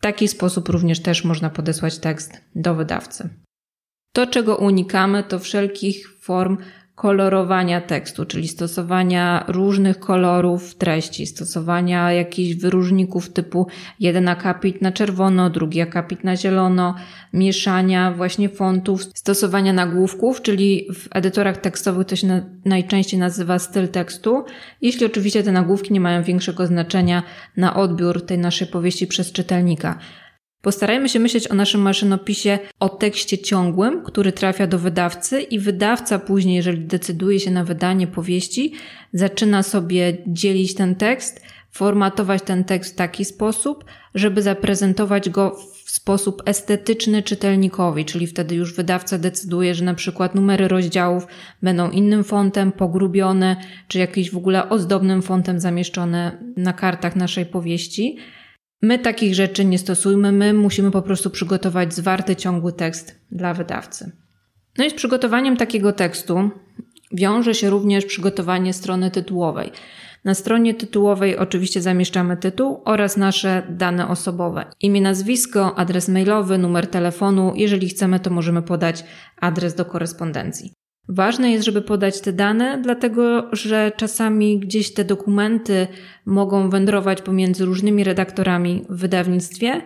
W 0.00 0.02
taki 0.02 0.28
sposób 0.28 0.68
również 0.68 1.00
też 1.00 1.24
można 1.24 1.50
podesłać 1.50 1.98
tekst 1.98 2.32
do 2.54 2.74
wydawcy. 2.74 3.28
To, 4.12 4.26
czego 4.26 4.56
unikamy, 4.56 5.22
to 5.22 5.38
wszelkich 5.38 6.08
form 6.20 6.56
kolorowania 7.00 7.80
tekstu, 7.80 8.24
czyli 8.24 8.48
stosowania 8.48 9.44
różnych 9.48 10.00
kolorów 10.00 10.74
treści, 10.74 11.26
stosowania 11.26 12.12
jakichś 12.12 12.54
wyróżników 12.54 13.32
typu 13.32 13.66
jeden 14.00 14.28
akapit 14.28 14.82
na 14.82 14.92
czerwono, 14.92 15.50
drugi 15.50 15.80
akapit 15.80 16.24
na 16.24 16.36
zielono, 16.36 16.94
mieszania 17.32 18.12
właśnie 18.12 18.48
fontów, 18.48 19.02
stosowania 19.02 19.72
nagłówków, 19.72 20.42
czyli 20.42 20.86
w 20.94 21.08
edytorach 21.16 21.56
tekstowych 21.56 22.06
to 22.06 22.16
się 22.16 22.26
na, 22.26 22.40
najczęściej 22.64 23.20
nazywa 23.20 23.58
styl 23.58 23.88
tekstu, 23.88 24.44
jeśli 24.82 25.06
oczywiście 25.06 25.42
te 25.42 25.52
nagłówki 25.52 25.92
nie 25.92 26.00
mają 26.00 26.22
większego 26.22 26.66
znaczenia 26.66 27.22
na 27.56 27.74
odbiór 27.74 28.26
tej 28.26 28.38
naszej 28.38 28.68
powieści 28.68 29.06
przez 29.06 29.32
czytelnika. 29.32 29.98
Postarajmy 30.62 31.08
się 31.08 31.18
myśleć 31.18 31.50
o 31.50 31.54
naszym 31.54 31.80
maszynopisie 31.80 32.58
o 32.80 32.88
tekście 32.88 33.38
ciągłym, 33.38 34.02
który 34.04 34.32
trafia 34.32 34.66
do 34.66 34.78
wydawcy 34.78 35.40
i 35.40 35.58
wydawca 35.58 36.18
później, 36.18 36.56
jeżeli 36.56 36.84
decyduje 36.84 37.40
się 37.40 37.50
na 37.50 37.64
wydanie 37.64 38.06
powieści, 38.06 38.72
zaczyna 39.12 39.62
sobie 39.62 40.16
dzielić 40.26 40.74
ten 40.74 40.94
tekst, 40.94 41.40
formatować 41.70 42.42
ten 42.42 42.64
tekst 42.64 42.92
w 42.92 42.96
taki 42.96 43.24
sposób, 43.24 43.84
żeby 44.14 44.42
zaprezentować 44.42 45.30
go 45.30 45.56
w 45.84 45.90
sposób 45.90 46.42
estetyczny 46.46 47.22
czytelnikowi, 47.22 48.04
czyli 48.04 48.26
wtedy 48.26 48.54
już 48.54 48.74
wydawca 48.74 49.18
decyduje, 49.18 49.74
że 49.74 49.84
na 49.84 49.94
przykład 49.94 50.34
numery 50.34 50.68
rozdziałów 50.68 51.26
będą 51.62 51.90
innym 51.90 52.24
fontem, 52.24 52.72
pogrubione, 52.72 53.56
czy 53.88 53.98
jakimś 53.98 54.30
w 54.30 54.36
ogóle 54.36 54.68
ozdobnym 54.68 55.22
fontem 55.22 55.60
zamieszczone 55.60 56.38
na 56.56 56.72
kartach 56.72 57.16
naszej 57.16 57.46
powieści. 57.46 58.16
My 58.82 58.98
takich 58.98 59.34
rzeczy 59.34 59.64
nie 59.64 59.78
stosujmy, 59.78 60.32
my 60.32 60.54
musimy 60.54 60.90
po 60.90 61.02
prostu 61.02 61.30
przygotować 61.30 61.94
zwarty, 61.94 62.36
ciągły 62.36 62.72
tekst 62.72 63.20
dla 63.30 63.54
wydawcy. 63.54 64.12
No 64.78 64.84
i 64.84 64.90
z 64.90 64.94
przygotowaniem 64.94 65.56
takiego 65.56 65.92
tekstu 65.92 66.50
wiąże 67.12 67.54
się 67.54 67.70
również 67.70 68.04
przygotowanie 68.04 68.72
strony 68.72 69.10
tytułowej. 69.10 69.70
Na 70.24 70.34
stronie 70.34 70.74
tytułowej 70.74 71.38
oczywiście 71.38 71.82
zamieszczamy 71.82 72.36
tytuł 72.36 72.82
oraz 72.84 73.16
nasze 73.16 73.62
dane 73.70 74.08
osobowe. 74.08 74.64
Imię, 74.80 75.00
nazwisko, 75.00 75.78
adres 75.78 76.08
mailowy, 76.08 76.58
numer 76.58 76.86
telefonu. 76.86 77.52
Jeżeli 77.56 77.88
chcemy, 77.88 78.20
to 78.20 78.30
możemy 78.30 78.62
podać 78.62 79.04
adres 79.40 79.74
do 79.74 79.84
korespondencji. 79.84 80.72
Ważne 81.12 81.52
jest, 81.52 81.64
żeby 81.64 81.82
podać 81.82 82.20
te 82.20 82.32
dane, 82.32 82.80
dlatego 82.82 83.48
że 83.52 83.92
czasami 83.96 84.58
gdzieś 84.58 84.94
te 84.94 85.04
dokumenty 85.04 85.86
mogą 86.24 86.70
wędrować 86.70 87.22
pomiędzy 87.22 87.64
różnymi 87.64 88.04
redaktorami 88.04 88.84
w 88.88 88.96
wydawnictwie 88.96 89.82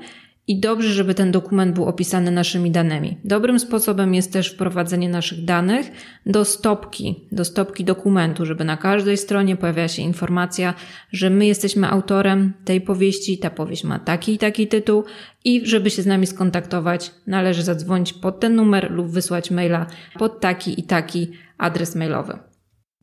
i 0.47 0.61
dobrze, 0.61 0.89
żeby 0.89 1.15
ten 1.15 1.33
dokument 1.33 1.75
był 1.75 1.85
opisany 1.85 2.31
naszymi 2.31 2.71
danymi. 2.71 3.17
Dobrym 3.25 3.59
sposobem 3.59 4.15
jest 4.15 4.33
też 4.33 4.53
wprowadzenie 4.53 5.09
naszych 5.09 5.45
danych 5.45 5.91
do 6.27 6.45
stopki, 6.45 7.29
do 7.33 7.45
stopki 7.45 7.85
dokumentu, 7.85 8.47
żeby 8.47 8.65
na 8.65 8.77
każdej 8.77 9.17
stronie 9.17 9.57
pojawiała 9.57 9.89
się 9.89 10.03
informacja, 10.03 10.75
że 11.13 11.31
my 11.31 11.47
jesteśmy 11.47 11.89
autorem 11.89 12.53
tej 12.65 12.81
powieści, 12.81 13.39
ta 13.39 13.51
powieść 13.51 13.85
ma 13.85 13.99
taki 13.99 14.33
i 14.33 14.39
taki 14.39 14.67
tytuł 14.67 15.05
i 15.45 15.67
żeby 15.67 15.91
się 15.91 16.03
z 16.03 16.07
nami 16.07 16.27
skontaktować, 16.27 17.11
należy 17.27 17.63
zadzwonić 17.63 18.13
pod 18.13 18.41
ten 18.41 18.55
numer 18.55 18.91
lub 18.91 19.09
wysłać 19.09 19.51
maila 19.51 19.87
pod 20.19 20.41
taki 20.41 20.81
i 20.81 20.83
taki 20.83 21.31
adres 21.59 21.95
mailowy. 21.95 22.39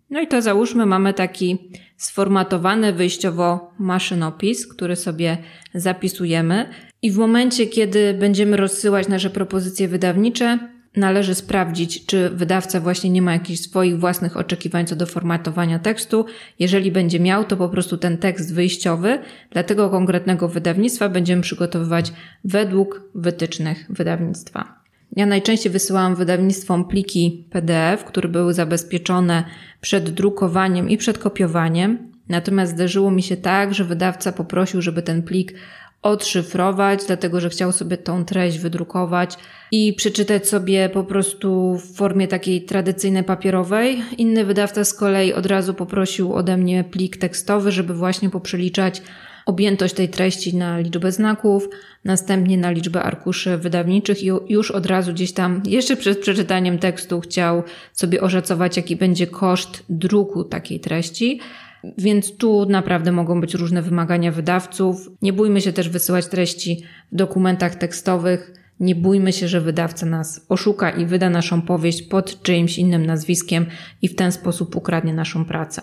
No 0.09 0.21
i 0.21 0.27
to 0.27 0.41
załóżmy, 0.41 0.85
mamy 0.85 1.13
taki 1.13 1.71
sformatowany 1.97 2.93
wyjściowo 2.93 3.73
maszynopis, 3.79 4.67
który 4.67 4.95
sobie 4.95 5.37
zapisujemy. 5.73 6.69
I 7.01 7.11
w 7.11 7.17
momencie, 7.17 7.67
kiedy 7.67 8.13
będziemy 8.13 8.57
rozsyłać 8.57 9.07
nasze 9.07 9.29
propozycje 9.29 9.87
wydawnicze, 9.87 10.59
należy 10.95 11.35
sprawdzić, 11.35 12.05
czy 12.05 12.29
wydawca 12.29 12.79
właśnie 12.79 13.09
nie 13.09 13.21
ma 13.21 13.33
jakichś 13.33 13.59
swoich 13.59 13.99
własnych 13.99 14.37
oczekiwań 14.37 14.85
co 14.85 14.95
do 14.95 15.05
formatowania 15.05 15.79
tekstu. 15.79 16.25
Jeżeli 16.59 16.91
będzie 16.91 17.19
miał, 17.19 17.43
to 17.43 17.57
po 17.57 17.69
prostu 17.69 17.97
ten 17.97 18.17
tekst 18.17 18.53
wyjściowy 18.53 19.19
dla 19.51 19.63
tego 19.63 19.89
konkretnego 19.89 20.47
wydawnictwa 20.47 21.09
będziemy 21.09 21.41
przygotowywać 21.41 22.13
według 22.43 23.03
wytycznych 23.15 23.85
wydawnictwa. 23.89 24.81
Ja 25.15 25.25
najczęściej 25.25 25.71
wysyłałam 25.71 26.15
wydawnictwom 26.15 26.85
pliki 26.85 27.47
PDF, 27.49 28.03
które 28.05 28.29
były 28.29 28.53
zabezpieczone 28.53 29.43
przed 29.81 30.09
drukowaniem 30.09 30.89
i 30.89 30.97
przed 30.97 31.17
kopiowaniem. 31.17 32.11
Natomiast 32.29 32.71
zdarzyło 32.71 33.11
mi 33.11 33.23
się 33.23 33.37
tak, 33.37 33.73
że 33.73 33.83
wydawca 33.83 34.31
poprosił, 34.31 34.81
żeby 34.81 35.01
ten 35.01 35.23
plik 35.23 35.53
odszyfrować, 36.01 36.99
dlatego 37.07 37.39
że 37.39 37.49
chciał 37.49 37.71
sobie 37.71 37.97
tą 37.97 38.25
treść 38.25 38.59
wydrukować 38.59 39.37
i 39.71 39.93
przeczytać 39.93 40.47
sobie 40.47 40.89
po 40.89 41.03
prostu 41.03 41.77
w 41.77 41.95
formie 41.95 42.27
takiej 42.27 42.61
tradycyjnej 42.61 43.23
papierowej. 43.23 44.03
Inny 44.17 44.45
wydawca 44.45 44.85
z 44.85 44.93
kolei 44.93 45.33
od 45.33 45.45
razu 45.45 45.73
poprosił 45.73 46.33
ode 46.33 46.57
mnie 46.57 46.83
plik 46.83 47.17
tekstowy, 47.17 47.71
żeby 47.71 47.93
właśnie 47.93 48.29
poprzeliczać 48.29 49.01
objętość 49.45 49.93
tej 49.93 50.09
treści 50.09 50.55
na 50.55 50.79
liczbę 50.79 51.11
znaków, 51.11 51.69
następnie 52.05 52.57
na 52.57 52.71
liczbę 52.71 53.03
arkuszy 53.03 53.57
wydawniczych 53.57 54.23
i 54.23 54.31
już 54.49 54.71
od 54.71 54.85
razu 54.85 55.13
gdzieś 55.13 55.31
tam, 55.31 55.61
jeszcze 55.65 55.95
przed 55.95 56.19
przeczytaniem 56.19 56.79
tekstu, 56.79 57.21
chciał 57.21 57.63
sobie 57.93 58.21
oszacować, 58.21 58.77
jaki 58.77 58.95
będzie 58.95 59.27
koszt 59.27 59.83
druku 59.89 60.43
takiej 60.43 60.79
treści. 60.79 61.39
Więc 61.97 62.37
tu 62.37 62.65
naprawdę 62.65 63.11
mogą 63.11 63.41
być 63.41 63.53
różne 63.53 63.81
wymagania 63.81 64.31
wydawców. 64.31 65.09
Nie 65.21 65.33
bójmy 65.33 65.61
się 65.61 65.73
też 65.73 65.89
wysyłać 65.89 66.27
treści 66.27 66.83
w 67.11 67.15
dokumentach 67.15 67.75
tekstowych. 67.75 68.53
Nie 68.79 68.95
bójmy 68.95 69.33
się, 69.33 69.47
że 69.47 69.61
wydawca 69.61 70.05
nas 70.05 70.45
oszuka 70.49 70.89
i 70.89 71.05
wyda 71.05 71.29
naszą 71.29 71.61
powieść 71.61 72.01
pod 72.01 72.41
czyimś 72.43 72.77
innym 72.77 73.05
nazwiskiem 73.05 73.65
i 74.01 74.07
w 74.07 74.15
ten 74.15 74.31
sposób 74.31 74.75
ukradnie 74.75 75.13
naszą 75.13 75.45
pracę. 75.45 75.81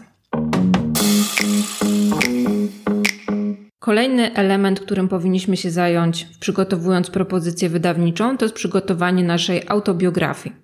Kolejny 3.78 4.34
element, 4.34 4.80
którym 4.80 5.08
powinniśmy 5.08 5.56
się 5.56 5.70
zająć, 5.70 6.28
przygotowując 6.40 7.10
propozycję 7.10 7.68
wydawniczą, 7.68 8.38
to 8.38 8.44
jest 8.44 8.54
przygotowanie 8.54 9.24
naszej 9.24 9.62
autobiografii. 9.68 10.54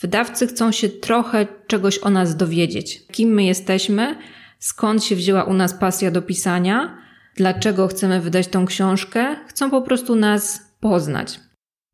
Wydawcy 0.00 0.46
chcą 0.46 0.72
się 0.72 0.88
trochę 0.88 1.46
czegoś 1.66 1.98
o 1.98 2.10
nas 2.10 2.36
dowiedzieć. 2.36 3.06
Kim 3.12 3.28
my 3.28 3.44
jesteśmy, 3.44 4.16
skąd 4.58 5.04
się 5.04 5.16
wzięła 5.16 5.44
u 5.44 5.54
nas 5.54 5.74
pasja 5.74 6.10
do 6.10 6.22
pisania, 6.22 6.98
dlaczego 7.36 7.88
chcemy 7.88 8.20
wydać 8.20 8.48
tą 8.48 8.66
książkę, 8.66 9.36
chcą 9.48 9.70
po 9.70 9.82
prostu 9.82 10.16
nas 10.16 10.60
poznać. 10.80 11.40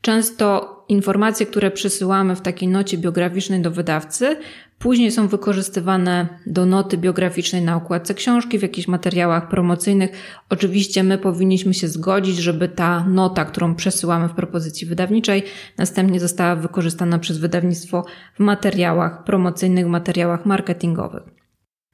Często 0.03 0.77
informacje, 0.89 1.47
które 1.47 1.71
przysyłamy 1.71 2.37
w 2.37 2.41
takiej 2.41 2.69
nocie 2.69 2.99
biograficznej 2.99 3.63
do 3.63 3.71
wydawcy, 3.71 4.37
później 4.79 5.13
są 5.13 5.29
wykorzystywane 5.29 6.29
do 6.47 6.67
noty 6.67 6.99
biograficznej 6.99 7.63
na 7.63 7.77
okładce 7.77 8.15
książki, 8.15 8.59
w 8.59 8.63
jakichś 8.63 8.89
materiałach 8.89 9.49
promocyjnych. 9.49 10.11
Oczywiście 10.49 11.03
my 11.03 11.19
powinniśmy 11.19 11.75
się 11.75 11.89
zgodzić, 11.89 12.37
żeby 12.37 12.69
ta 12.69 13.05
nota, 13.05 13.45
którą 13.45 13.75
przesyłamy 13.75 14.29
w 14.29 14.35
propozycji 14.35 14.87
wydawniczej, 14.87 15.43
następnie 15.79 16.21
została 16.21 16.57
wykorzystana 16.57 17.19
przez 17.19 17.39
wydawnictwo 17.39 18.05
w 18.35 18.41
materiałach 18.41 19.25
promocyjnych, 19.25 19.87
materiałach 19.87 20.47
marketingowych. 20.47 21.40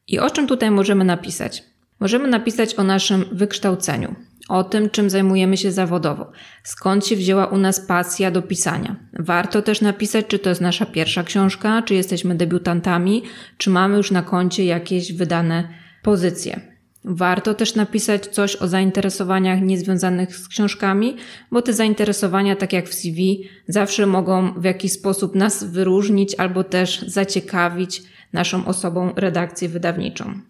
I 0.08 0.18
o 0.18 0.30
czym 0.30 0.46
tutaj 0.46 0.70
możemy 0.70 1.04
napisać? 1.04 1.64
Możemy 2.00 2.28
napisać 2.28 2.74
o 2.74 2.84
naszym 2.84 3.24
wykształceniu, 3.32 4.14
o 4.48 4.64
tym, 4.64 4.90
czym 4.90 5.10
zajmujemy 5.10 5.56
się 5.56 5.72
zawodowo, 5.72 6.32
skąd 6.62 7.06
się 7.06 7.16
wzięła 7.16 7.46
u 7.46 7.58
nas 7.58 7.80
pasja 7.80 8.30
do 8.30 8.42
pisania. 8.42 8.96
Warto 9.18 9.62
też 9.62 9.80
napisać, 9.80 10.26
czy 10.26 10.38
to 10.38 10.48
jest 10.48 10.60
nasza 10.60 10.86
pierwsza 10.86 11.24
książka, 11.24 11.82
czy 11.82 11.94
jesteśmy 11.94 12.34
debiutantami, 12.34 13.22
czy 13.56 13.70
mamy 13.70 13.96
już 13.96 14.10
na 14.10 14.22
koncie 14.22 14.64
jakieś 14.64 15.12
wydane 15.12 15.68
pozycje. 16.02 16.60
Warto 17.04 17.54
też 17.54 17.74
napisać 17.74 18.26
coś 18.26 18.56
o 18.56 18.68
zainteresowaniach 18.68 19.60
niezwiązanych 19.62 20.36
z 20.36 20.48
książkami, 20.48 21.16
bo 21.50 21.62
te 21.62 21.72
zainteresowania, 21.72 22.56
tak 22.56 22.72
jak 22.72 22.88
w 22.88 22.94
CV, 22.94 23.48
zawsze 23.68 24.06
mogą 24.06 24.60
w 24.60 24.64
jakiś 24.64 24.92
sposób 24.92 25.34
nas 25.34 25.64
wyróżnić 25.64 26.34
albo 26.34 26.64
też 26.64 27.02
zaciekawić 27.02 28.02
naszą 28.32 28.66
osobą 28.66 29.12
redakcję 29.16 29.68
wydawniczą. 29.68 30.40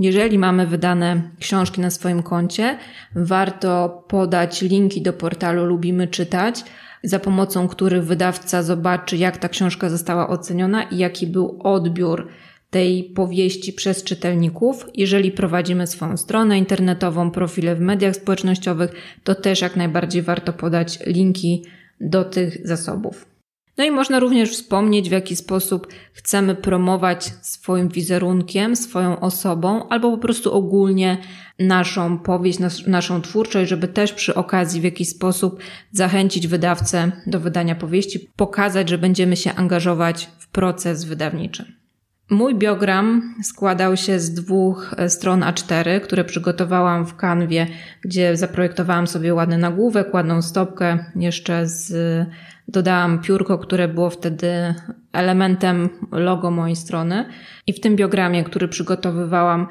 Jeżeli 0.00 0.38
mamy 0.38 0.66
wydane 0.66 1.30
książki 1.40 1.80
na 1.80 1.90
swoim 1.90 2.22
koncie, 2.22 2.78
warto 3.14 4.04
podać 4.08 4.62
linki 4.62 5.02
do 5.02 5.12
portalu 5.12 5.64
Lubimy 5.64 6.08
Czytać, 6.08 6.64
za 7.02 7.18
pomocą 7.18 7.68
których 7.68 8.04
wydawca 8.04 8.62
zobaczy, 8.62 9.16
jak 9.16 9.36
ta 9.36 9.48
książka 9.48 9.90
została 9.90 10.28
oceniona 10.28 10.82
i 10.82 10.98
jaki 10.98 11.26
był 11.26 11.58
odbiór 11.62 12.28
tej 12.70 13.04
powieści 13.04 13.72
przez 13.72 14.04
czytelników. 14.04 14.86
Jeżeli 14.94 15.32
prowadzimy 15.32 15.86
swoją 15.86 16.16
stronę 16.16 16.58
internetową, 16.58 17.30
profile 17.30 17.76
w 17.76 17.80
mediach 17.80 18.16
społecznościowych, 18.16 18.90
to 19.24 19.34
też 19.34 19.60
jak 19.60 19.76
najbardziej 19.76 20.22
warto 20.22 20.52
podać 20.52 20.98
linki 21.06 21.64
do 22.00 22.24
tych 22.24 22.66
zasobów. 22.66 23.37
No 23.78 23.84
i 23.84 23.90
można 23.90 24.20
również 24.20 24.50
wspomnieć, 24.50 25.08
w 25.08 25.12
jaki 25.12 25.36
sposób 25.36 25.86
chcemy 26.12 26.54
promować 26.54 27.32
swoim 27.42 27.88
wizerunkiem, 27.88 28.76
swoją 28.76 29.20
osobą, 29.20 29.88
albo 29.88 30.10
po 30.10 30.18
prostu 30.18 30.54
ogólnie 30.54 31.18
naszą 31.58 32.18
powieść, 32.18 32.58
nas, 32.58 32.86
naszą 32.86 33.22
twórczość, 33.22 33.70
żeby 33.70 33.88
też 33.88 34.12
przy 34.12 34.34
okazji 34.34 34.80
w 34.80 34.84
jakiś 34.84 35.08
sposób 35.08 35.60
zachęcić 35.92 36.46
wydawcę 36.46 37.12
do 37.26 37.40
wydania 37.40 37.74
powieści, 37.74 38.30
pokazać, 38.36 38.88
że 38.88 38.98
będziemy 38.98 39.36
się 39.36 39.54
angażować 39.54 40.28
w 40.38 40.48
proces 40.48 41.04
wydawniczy. 41.04 41.78
Mój 42.30 42.54
biogram 42.54 43.34
składał 43.42 43.96
się 43.96 44.20
z 44.20 44.34
dwóch 44.34 44.94
e, 44.96 45.10
stron 45.10 45.40
A4, 45.40 46.00
które 46.00 46.24
przygotowałam 46.24 47.06
w 47.06 47.16
kanwie, 47.16 47.66
gdzie 48.00 48.36
zaprojektowałam 48.36 49.06
sobie 49.06 49.34
ładny 49.34 49.58
nagłówek, 49.58 50.14
ładną 50.14 50.42
stopkę, 50.42 50.98
jeszcze 51.16 51.66
z, 51.66 51.92
dodałam 52.68 53.18
piórko, 53.18 53.58
które 53.58 53.88
było 53.88 54.10
wtedy 54.10 54.74
elementem 55.12 55.88
logo 56.12 56.50
mojej 56.50 56.76
strony. 56.76 57.24
I 57.66 57.72
w 57.72 57.80
tym 57.80 57.96
biogramie, 57.96 58.44
który 58.44 58.68
przygotowywałam, 58.68 59.66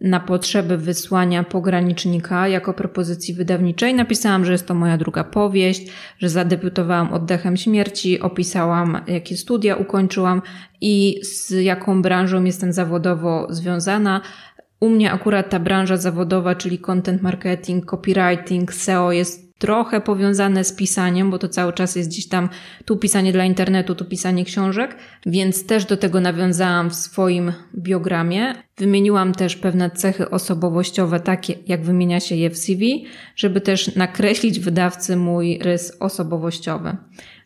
na 0.00 0.20
potrzeby 0.20 0.76
wysłania 0.76 1.44
pogranicznika 1.44 2.48
jako 2.48 2.74
propozycji 2.74 3.34
wydawniczej. 3.34 3.94
Napisałam, 3.94 4.44
że 4.44 4.52
jest 4.52 4.66
to 4.66 4.74
moja 4.74 4.98
druga 4.98 5.24
powieść, 5.24 5.90
że 6.18 6.28
zadebiutowałam 6.28 7.12
oddechem 7.12 7.56
śmierci, 7.56 8.20
opisałam, 8.20 9.00
jakie 9.06 9.36
studia 9.36 9.76
ukończyłam 9.76 10.42
i 10.80 11.20
z 11.22 11.50
jaką 11.50 12.02
branżą 12.02 12.44
jestem 12.44 12.72
zawodowo 12.72 13.46
związana. 13.50 14.20
U 14.80 14.88
mnie 14.88 15.12
akurat 15.12 15.50
ta 15.50 15.60
branża 15.60 15.96
zawodowa, 15.96 16.54
czyli 16.54 16.78
content 16.78 17.22
marketing, 17.22 17.86
copywriting, 17.86 18.72
SEO 18.72 19.12
jest 19.12 19.47
trochę 19.58 20.00
powiązane 20.00 20.64
z 20.64 20.72
pisaniem, 20.72 21.30
bo 21.30 21.38
to 21.38 21.48
cały 21.48 21.72
czas 21.72 21.96
jest 21.96 22.08
gdzieś 22.08 22.28
tam 22.28 22.48
tu 22.84 22.96
pisanie 22.96 23.32
dla 23.32 23.44
internetu, 23.44 23.94
tu 23.94 24.04
pisanie 24.04 24.44
książek, 24.44 24.96
więc 25.26 25.66
też 25.66 25.84
do 25.84 25.96
tego 25.96 26.20
nawiązałam 26.20 26.90
w 26.90 26.94
swoim 26.94 27.52
biogramie. 27.74 28.54
Wymieniłam 28.76 29.32
też 29.32 29.56
pewne 29.56 29.90
cechy 29.90 30.30
osobowościowe, 30.30 31.20
takie 31.20 31.54
jak 31.66 31.82
wymienia 31.82 32.20
się 32.20 32.36
je 32.36 32.50
w 32.50 32.58
CV, 32.58 33.06
żeby 33.36 33.60
też 33.60 33.96
nakreślić 33.96 34.60
wydawcy 34.60 35.16
mój 35.16 35.58
rys 35.58 35.96
osobowościowy. 36.00 36.96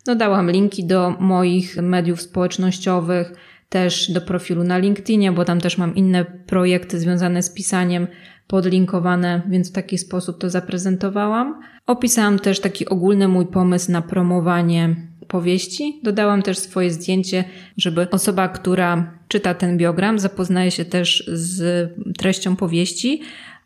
Dodałam 0.07 0.51
linki 0.51 0.85
do 0.85 1.11
moich 1.20 1.77
mediów 1.77 2.22
społecznościowych, 2.22 3.33
też 3.72 4.11
do 4.11 4.20
profilu 4.20 4.64
na 4.64 4.79
LinkedInie, 4.79 5.33
bo 5.33 5.44
tam 5.44 5.61
też 5.61 5.79
mam 5.79 5.94
inne 5.94 6.25
projekty 6.25 7.01
związane 7.01 7.42
z 7.42 7.51
pisaniem 7.51 8.07
podlinkowane, 8.46 9.42
więc 9.48 9.70
w 9.70 9.72
taki 9.72 9.98
sposób 9.98 10.38
to 10.38 10.50
zaprezentowałam. 10.50 11.61
Opisałam 11.87 12.38
też 12.38 12.61
taki 12.61 12.88
ogólny 12.88 13.28
mój 13.28 13.46
pomysł 13.46 13.92
na 13.92 14.02
promowanie 14.02 14.96
powieści. 15.28 16.00
Dodałam 16.02 16.42
też 16.42 16.59
swoje 16.59 16.90
zdjęcie, 16.90 17.44
żeby 17.76 18.11
osoba, 18.11 18.48
która 18.48 19.18
czyta 19.28 19.55
ten 19.55 19.78
biogram, 19.78 20.18
zapoznaje 20.18 20.70
się 20.70 20.85
też 20.85 21.31
z 21.33 21.90
treścią 22.18 22.57
powieści, 22.57 23.22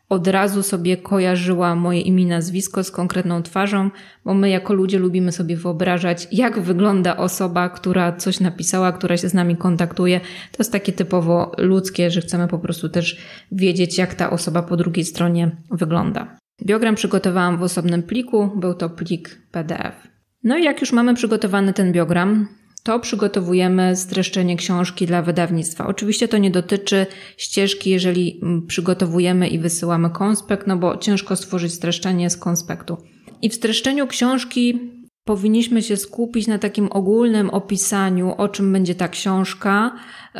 od 0.08 0.28
razu 0.28 0.62
sobie 0.62 0.96
kojarzyła 0.96 1.74
moje 1.74 2.00
imię 2.00 2.22
i 2.22 2.26
nazwisko 2.26 2.84
z 2.84 2.90
konkretną 2.90 3.42
twarzą, 3.42 3.90
bo 4.24 4.34
my 4.34 4.50
jako 4.50 4.74
ludzie 4.74 4.98
lubimy 4.98 5.32
sobie 5.32 5.56
wyobrażać, 5.56 6.28
jak 6.32 6.60
wygląda 6.60 7.16
osoba, 7.16 7.68
która 7.68 8.12
coś 8.12 8.40
napisała, 8.40 8.92
która 8.92 9.16
się 9.16 9.28
z 9.28 9.34
nami 9.34 9.56
kontaktuje. 9.56 10.20
To 10.20 10.56
jest 10.58 10.72
takie 10.72 10.92
typowo 10.92 11.52
ludzkie, 11.58 12.10
że 12.10 12.20
chcemy 12.20 12.48
po 12.48 12.58
prostu 12.58 12.88
też 12.88 13.20
wiedzieć, 13.52 13.98
jak 13.98 14.14
ta 14.14 14.30
osoba 14.30 14.62
po 14.62 14.76
drugiej 14.76 15.04
stronie 15.04 15.56
wygląda. 15.70 16.36
Biogram 16.62 16.94
przygotowałam 16.94 17.58
w 17.58 17.62
osobnym 17.62 18.02
pliku, 18.02 18.50
był 18.56 18.74
to 18.74 18.90
plik 18.90 19.40
PDF. 19.50 20.08
No 20.44 20.58
i 20.58 20.64
jak 20.64 20.80
już 20.80 20.92
mamy 20.92 21.14
przygotowany 21.14 21.72
ten 21.72 21.92
biogram, 21.92 22.48
to 22.86 23.00
przygotowujemy 23.00 23.96
streszczenie 23.96 24.56
książki 24.56 25.06
dla 25.06 25.22
wydawnictwa. 25.22 25.86
Oczywiście 25.86 26.28
to 26.28 26.38
nie 26.38 26.50
dotyczy 26.50 27.06
ścieżki, 27.36 27.90
jeżeli 27.90 28.40
mm, 28.42 28.66
przygotowujemy 28.66 29.48
i 29.48 29.58
wysyłamy 29.58 30.10
konspekt, 30.10 30.66
no 30.66 30.76
bo 30.76 30.96
ciężko 30.96 31.36
stworzyć 31.36 31.72
streszczenie 31.72 32.30
z 32.30 32.36
konspektu. 32.36 32.96
I 33.42 33.48
w 33.50 33.54
streszczeniu 33.54 34.06
książki 34.06 34.80
powinniśmy 35.24 35.82
się 35.82 35.96
skupić 35.96 36.46
na 36.46 36.58
takim 36.58 36.88
ogólnym 36.90 37.50
opisaniu, 37.50 38.34
o 38.36 38.48
czym 38.48 38.72
będzie 38.72 38.94
ta 38.94 39.08
książka, 39.08 39.92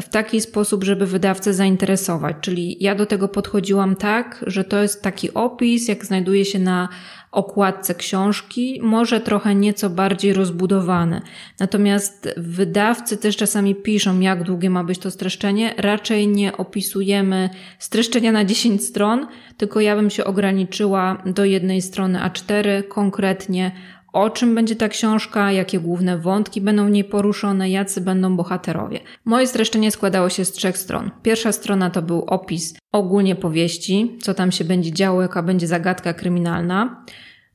w 0.03 0.09
taki 0.09 0.41
sposób, 0.41 0.85
żeby 0.85 1.07
wydawcę 1.07 1.55
zainteresować. 1.55 2.37
Czyli 2.41 2.77
ja 2.81 2.95
do 2.95 3.07
tego 3.07 3.29
podchodziłam 3.29 3.97
tak, 3.97 4.45
że 4.47 4.65
to 4.65 4.83
jest 4.83 5.03
taki 5.03 5.35
opis, 5.35 5.89
jak 5.89 6.05
znajduje 6.05 6.45
się 6.45 6.59
na 6.59 6.89
okładce 7.37 7.95
książki, 7.95 8.81
może 8.83 9.21
trochę 9.21 9.55
nieco 9.55 9.91
bardziej 9.91 10.33
rozbudowany. 10.33 11.21
Natomiast 11.61 12.29
wydawcy 12.37 13.17
też 13.17 13.37
czasami 13.37 13.75
piszą, 13.75 14.21
jak 14.21 14.43
długie 14.43 14.71
ma 14.71 14.85
być 14.85 14.99
to 14.99 15.11
streszczenie. 15.11 15.75
Raczej 15.79 16.29
nie 16.29 16.57
opisujemy 16.57 17.51
streszczenia 17.79 18.33
na 18.33 18.45
10 18.45 18.85
stron, 18.85 19.27
tylko 19.57 19.81
ja 19.81 19.97
bym 19.97 20.11
się 20.11 20.25
ograniczyła 20.25 21.23
do 21.27 21.45
jednej 21.45 21.83
strony 21.83 22.19
A4, 22.19 22.89
konkretnie 22.89 23.73
o 24.17 24.31
czym 24.31 24.55
będzie 24.55 24.77
ta 24.77 24.89
książka, 24.89 25.53
jakie 25.53 25.81
główne 25.81 26.19
wątki 26.19 26.61
będą 26.61 26.87
w 26.87 26.91
niej 26.91 27.05
poruszone, 27.05 27.71
jacy 27.71 28.01
będą 28.01 28.37
bohaterowie. 28.37 29.01
Moje 29.25 29.47
streszczenie 29.47 29.91
składało 29.91 30.29
się 30.29 30.45
z 30.45 30.53
trzech 30.53 30.79
stron. 30.79 31.11
Pierwsza 31.23 31.53
strona 31.53 31.91
to 31.91 32.03
był 32.03 32.25
opis 32.25 32.75
ogólnie 32.93 33.35
powieści, 33.35 34.17
co 34.23 34.35
tam 34.35 34.53
się 34.53 34.65
będzie 34.65 34.93
działo, 34.93 35.23
jaka 35.23 35.43
będzie 35.43 35.67
zagadka 35.67 36.15
kryminalna. 36.15 37.05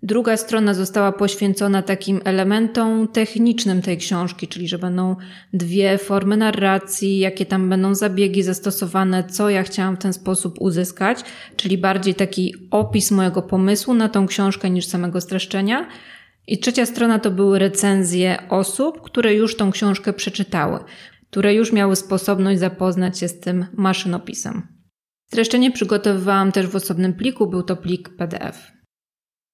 Druga 0.04 0.38
strona 0.38 0.74
została 0.74 1.12
poświęcona 1.12 1.82
takim 1.82 2.22
elementom 2.24 3.08
technicznym 3.08 3.82
tej 3.82 3.98
książki, 3.98 4.48
czyli 4.48 4.68
że 4.68 4.78
będą 4.78 5.16
dwie 5.54 5.98
formy 5.98 6.38
narracji, 6.38 7.20
jakie 7.20 7.46
tam 7.46 7.70
będą 7.70 7.96
zabiegi 7.96 8.44
zastosowane, 8.44 9.24
co 9.24 9.50
ja 9.50 9.64
chciałam 9.64 9.96
w 9.96 10.00
ten 10.00 10.14
sposób 10.14 10.56
uzyskać, 10.60 11.20
czyli 11.56 11.78
bardziej 11.78 12.16
taki 12.16 12.56
opis 12.72 13.12
mojego 13.12 13.42
pomysłu 13.42 13.94
na 13.94 14.10
tą 14.10 14.28
książkę 14.28 14.70
niż 14.70 14.86
samego 14.86 15.22
streszczenia. 15.22 15.88
I 16.48 16.60
trzecia 16.60 16.86
strona 16.86 17.20
to 17.20 17.32
były 17.32 17.60
recenzje 17.60 18.44
osób, 18.50 19.02
które 19.02 19.34
już 19.34 19.58
tą 19.58 19.72
książkę 19.72 20.14
przeczytały, 20.14 20.80
które 21.32 21.54
już 21.54 21.74
miały 21.74 21.96
sposobność 21.96 22.60
zapoznać 22.60 23.20
się 23.20 23.28
z 23.28 23.40
tym 23.40 23.66
maszynopisem. 23.74 24.68
Streszczenie 25.28 25.72
przygotowywałam 25.72 26.52
też 26.52 26.68
w 26.68 26.76
osobnym 26.76 27.14
pliku, 27.14 27.48
był 27.48 27.64
to 27.64 27.76
plik 27.76 28.10
PDF. 28.18 28.72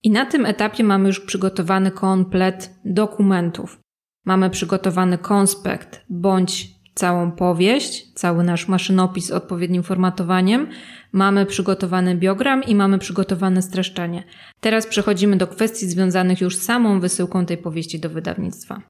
I 0.03 0.11
na 0.11 0.25
tym 0.25 0.45
etapie 0.45 0.83
mamy 0.83 1.07
już 1.07 1.19
przygotowany 1.19 1.91
komplet 1.91 2.75
dokumentów. 2.85 3.79
Mamy 4.25 4.49
przygotowany 4.49 5.17
konspekt 5.17 6.05
bądź 6.09 6.76
całą 6.97 7.31
powieść, 7.31 8.13
cały 8.13 8.43
nasz 8.43 8.67
maszynopis 8.67 9.25
z 9.25 9.31
odpowiednim 9.31 9.83
formatowaniem, 9.83 10.67
mamy 11.11 11.45
przygotowany 11.45 12.15
biogram 12.15 12.63
i 12.63 12.75
mamy 12.75 12.99
przygotowane 12.99 13.61
streszczenie. 13.61 14.23
Teraz 14.61 14.87
przechodzimy 14.87 15.35
do 15.37 15.47
kwestii 15.47 15.87
związanych 15.87 16.41
już 16.41 16.55
z 16.55 16.63
samą 16.63 16.99
wysyłką 16.99 17.45
tej 17.45 17.57
powieści 17.57 17.99
do 17.99 18.09
wydawnictwa. 18.09 18.81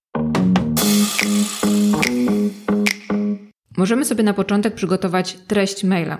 Możemy 3.77 4.05
sobie 4.05 4.23
na 4.23 4.33
początek 4.33 4.73
przygotować 4.75 5.37
treść 5.47 5.83
maila. 5.83 6.17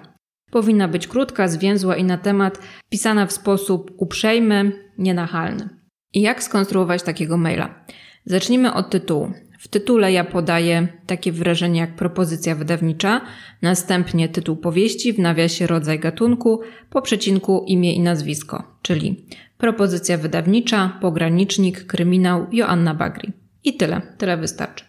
Powinna 0.52 0.88
być 0.88 1.08
krótka, 1.08 1.48
zwięzła 1.48 1.96
i 1.96 2.04
na 2.04 2.18
temat, 2.18 2.60
pisana 2.90 3.26
w 3.26 3.32
sposób 3.32 3.92
uprzejmy, 3.98 4.72
nienachalny. 4.98 5.70
I 6.14 6.22
jak 6.22 6.44
skonstruować 6.44 7.04
takiego 7.04 7.38
maila? 7.38 7.86
Zacznijmy 8.26 8.74
od 8.74 8.90
tytułu. 8.90 9.32
W 9.58 9.68
tytule 9.68 10.12
ja 10.12 10.24
podaję 10.24 10.88
takie 11.06 11.32
wyrażenie 11.32 11.80
jak 11.80 11.96
propozycja 11.96 12.56
wydawnicza, 12.56 13.22
następnie 13.62 14.30
tytuł 14.30 14.56
powieści, 14.56 15.14
w 15.14 15.20
nawiasie 15.20 15.68
rodzaj 15.68 16.00
gatunku, 16.00 16.62
po 16.90 17.02
przecinku 17.02 17.66
imię 17.68 17.94
i 17.94 18.00
nazwisko, 18.00 18.64
czyli 18.82 19.26
propozycja 19.58 20.18
wydawnicza, 20.18 20.98
pogranicznik, 21.02 21.86
kryminał, 21.86 22.48
Joanna 22.52 22.94
Bagri. 22.94 23.34
I 23.64 23.78
tyle, 23.78 24.02
tyle 24.18 24.38
wystarczy. 24.38 24.86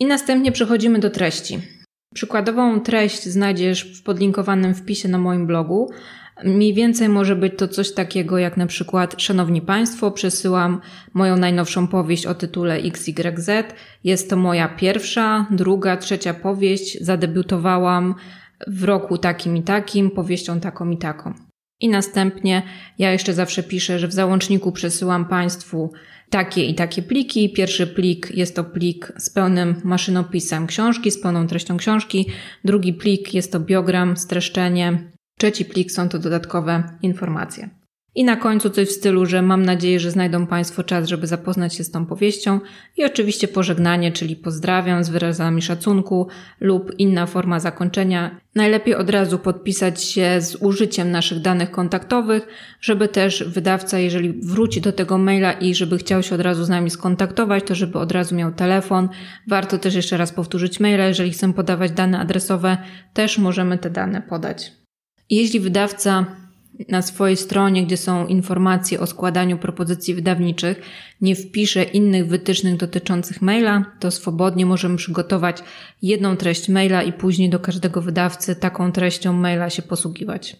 I 0.00 0.04
następnie 0.06 0.52
przechodzimy 0.52 0.98
do 0.98 1.10
treści. 1.10 1.58
Przykładową 2.14 2.80
treść 2.80 3.24
znajdziesz 3.24 3.98
w 4.00 4.02
podlinkowanym 4.02 4.74
wpisie 4.74 5.08
na 5.08 5.18
moim 5.18 5.46
blogu. 5.46 5.90
Mniej 6.42 6.74
więcej 6.74 7.08
może 7.08 7.36
być 7.36 7.52
to 7.58 7.68
coś 7.68 7.92
takiego 7.92 8.38
jak 8.38 8.56
na 8.56 8.66
przykład 8.66 9.14
Szanowni 9.22 9.62
Państwo, 9.62 10.10
przesyłam 10.10 10.80
moją 11.14 11.36
najnowszą 11.36 11.86
powieść 11.88 12.26
o 12.26 12.34
tytule 12.34 12.76
XYZ. 12.76 13.50
Jest 14.04 14.30
to 14.30 14.36
moja 14.36 14.68
pierwsza, 14.68 15.46
druga, 15.50 15.96
trzecia 15.96 16.34
powieść. 16.34 16.98
Zadebiutowałam 17.00 18.14
w 18.66 18.84
roku 18.84 19.18
takim 19.18 19.56
i 19.56 19.62
takim, 19.62 20.10
powieścią 20.10 20.60
taką 20.60 20.90
i 20.90 20.98
taką. 20.98 21.34
I 21.80 21.88
następnie 21.88 22.62
ja 22.98 23.12
jeszcze 23.12 23.34
zawsze 23.34 23.62
piszę, 23.62 23.98
że 23.98 24.08
w 24.08 24.12
załączniku 24.12 24.72
przesyłam 24.72 25.24
Państwu 25.24 25.92
takie 26.30 26.64
i 26.64 26.74
takie 26.74 27.02
pliki. 27.02 27.52
Pierwszy 27.52 27.86
plik 27.86 28.30
jest 28.36 28.56
to 28.56 28.64
plik 28.64 29.12
z 29.16 29.30
pełnym 29.30 29.80
maszynopisem 29.84 30.66
książki, 30.66 31.10
z 31.10 31.20
pełną 31.20 31.46
treścią 31.46 31.76
książki. 31.76 32.26
Drugi 32.64 32.92
plik 32.92 33.34
jest 33.34 33.52
to 33.52 33.60
biogram, 33.60 34.16
streszczenie. 34.16 35.13
Trzeci 35.38 35.64
plik 35.64 35.92
są 35.92 36.08
to 36.08 36.18
dodatkowe 36.18 36.82
informacje. 37.02 37.84
I 38.16 38.24
na 38.24 38.36
końcu 38.36 38.70
coś 38.70 38.88
w 38.88 38.92
stylu, 38.92 39.26
że 39.26 39.42
mam 39.42 39.62
nadzieję, 39.62 40.00
że 40.00 40.10
znajdą 40.10 40.46
Państwo 40.46 40.84
czas, 40.84 41.08
żeby 41.08 41.26
zapoznać 41.26 41.74
się 41.74 41.84
z 41.84 41.90
tą 41.90 42.06
powieścią 42.06 42.60
i 42.96 43.04
oczywiście 43.04 43.48
pożegnanie, 43.48 44.12
czyli 44.12 44.36
pozdrawiam 44.36 45.04
z 45.04 45.08
wyrazami 45.08 45.62
szacunku 45.62 46.28
lub 46.60 46.92
inna 46.98 47.26
forma 47.26 47.60
zakończenia. 47.60 48.40
Najlepiej 48.54 48.94
od 48.94 49.10
razu 49.10 49.38
podpisać 49.38 50.02
się 50.04 50.40
z 50.40 50.56
użyciem 50.56 51.10
naszych 51.10 51.40
danych 51.40 51.70
kontaktowych, 51.70 52.46
żeby 52.80 53.08
też 53.08 53.44
wydawca, 53.44 53.98
jeżeli 53.98 54.32
wróci 54.32 54.80
do 54.80 54.92
tego 54.92 55.18
maila 55.18 55.52
i 55.52 55.74
żeby 55.74 55.98
chciał 55.98 56.22
się 56.22 56.34
od 56.34 56.40
razu 56.40 56.64
z 56.64 56.68
nami 56.68 56.90
skontaktować, 56.90 57.64
to 57.64 57.74
żeby 57.74 57.98
od 57.98 58.12
razu 58.12 58.34
miał 58.34 58.52
telefon. 58.52 59.08
Warto 59.48 59.78
też 59.78 59.94
jeszcze 59.94 60.16
raz 60.16 60.32
powtórzyć 60.32 60.80
maila, 60.80 61.04
jeżeli 61.04 61.30
chcę 61.30 61.52
podawać 61.52 61.92
dane 61.92 62.18
adresowe, 62.18 62.78
też 63.14 63.38
możemy 63.38 63.78
te 63.78 63.90
dane 63.90 64.22
podać. 64.22 64.83
Jeśli 65.30 65.60
wydawca 65.60 66.26
na 66.88 67.02
swojej 67.02 67.36
stronie, 67.36 67.86
gdzie 67.86 67.96
są 67.96 68.26
informacje 68.26 69.00
o 69.00 69.06
składaniu 69.06 69.58
propozycji 69.58 70.14
wydawniczych, 70.14 70.80
nie 71.20 71.36
wpisze 71.36 71.82
innych 71.82 72.26
wytycznych 72.26 72.76
dotyczących 72.76 73.42
maila, 73.42 73.84
to 74.00 74.10
swobodnie 74.10 74.66
możemy 74.66 74.96
przygotować 74.96 75.62
jedną 76.02 76.36
treść 76.36 76.68
maila 76.68 77.02
i 77.02 77.12
później 77.12 77.50
do 77.50 77.60
każdego 77.60 78.02
wydawcy 78.02 78.56
taką 78.56 78.92
treścią 78.92 79.32
maila 79.32 79.70
się 79.70 79.82
posługiwać. 79.82 80.56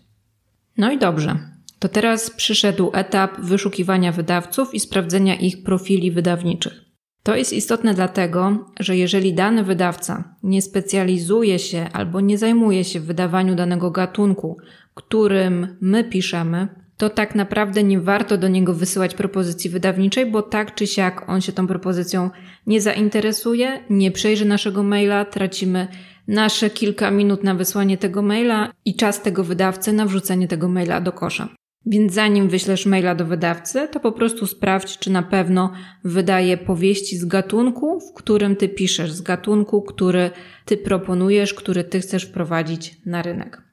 No 0.76 0.92
i 0.92 0.98
dobrze. 0.98 1.38
To 1.78 1.88
teraz 1.88 2.30
przyszedł 2.30 2.90
etap 2.94 3.40
wyszukiwania 3.40 4.12
wydawców 4.12 4.74
i 4.74 4.80
sprawdzenia 4.80 5.34
ich 5.34 5.62
profili 5.62 6.10
wydawniczych. 6.10 6.83
To 7.24 7.36
jest 7.36 7.52
istotne 7.52 7.94
dlatego, 7.94 8.70
że 8.80 8.96
jeżeli 8.96 9.34
dany 9.34 9.64
wydawca 9.64 10.36
nie 10.42 10.62
specjalizuje 10.62 11.58
się 11.58 11.88
albo 11.92 12.20
nie 12.20 12.38
zajmuje 12.38 12.84
się 12.84 13.00
w 13.00 13.06
wydawaniu 13.06 13.54
danego 13.54 13.90
gatunku, 13.90 14.56
którym 14.94 15.76
my 15.80 16.04
piszemy, 16.04 16.68
to 16.96 17.10
tak 17.10 17.34
naprawdę 17.34 17.82
nie 17.82 18.00
warto 18.00 18.38
do 18.38 18.48
niego 18.48 18.74
wysyłać 18.74 19.14
propozycji 19.14 19.70
wydawniczej, 19.70 20.30
bo 20.30 20.42
tak 20.42 20.74
czy 20.74 20.86
siak 20.86 21.28
on 21.28 21.40
się 21.40 21.52
tą 21.52 21.66
propozycją 21.66 22.30
nie 22.66 22.80
zainteresuje, 22.80 23.84
nie 23.90 24.10
przejrzy 24.10 24.44
naszego 24.44 24.82
maila, 24.82 25.24
tracimy 25.24 25.88
nasze 26.28 26.70
kilka 26.70 27.10
minut 27.10 27.44
na 27.44 27.54
wysłanie 27.54 27.98
tego 27.98 28.22
maila 28.22 28.72
i 28.84 28.96
czas 28.96 29.22
tego 29.22 29.44
wydawcy 29.44 29.92
na 29.92 30.06
wrzucenie 30.06 30.48
tego 30.48 30.68
maila 30.68 31.00
do 31.00 31.12
kosza. 31.12 31.48
Więc 31.86 32.12
zanim 32.12 32.48
wyślesz 32.48 32.86
maila 32.86 33.14
do 33.14 33.24
wydawcy, 33.24 33.88
to 33.88 34.00
po 34.00 34.12
prostu 34.12 34.46
sprawdź, 34.46 34.98
czy 34.98 35.10
na 35.10 35.22
pewno 35.22 35.72
wydaje 36.04 36.56
powieści 36.56 37.16
z 37.18 37.24
gatunku, 37.24 38.00
w 38.00 38.12
którym 38.14 38.56
ty 38.56 38.68
piszesz, 38.68 39.12
z 39.12 39.22
gatunku, 39.22 39.82
który 39.82 40.30
ty 40.64 40.76
proponujesz, 40.76 41.54
który 41.54 41.84
ty 41.84 42.00
chcesz 42.00 42.24
wprowadzić 42.24 42.96
na 43.06 43.22
rynek. 43.22 43.63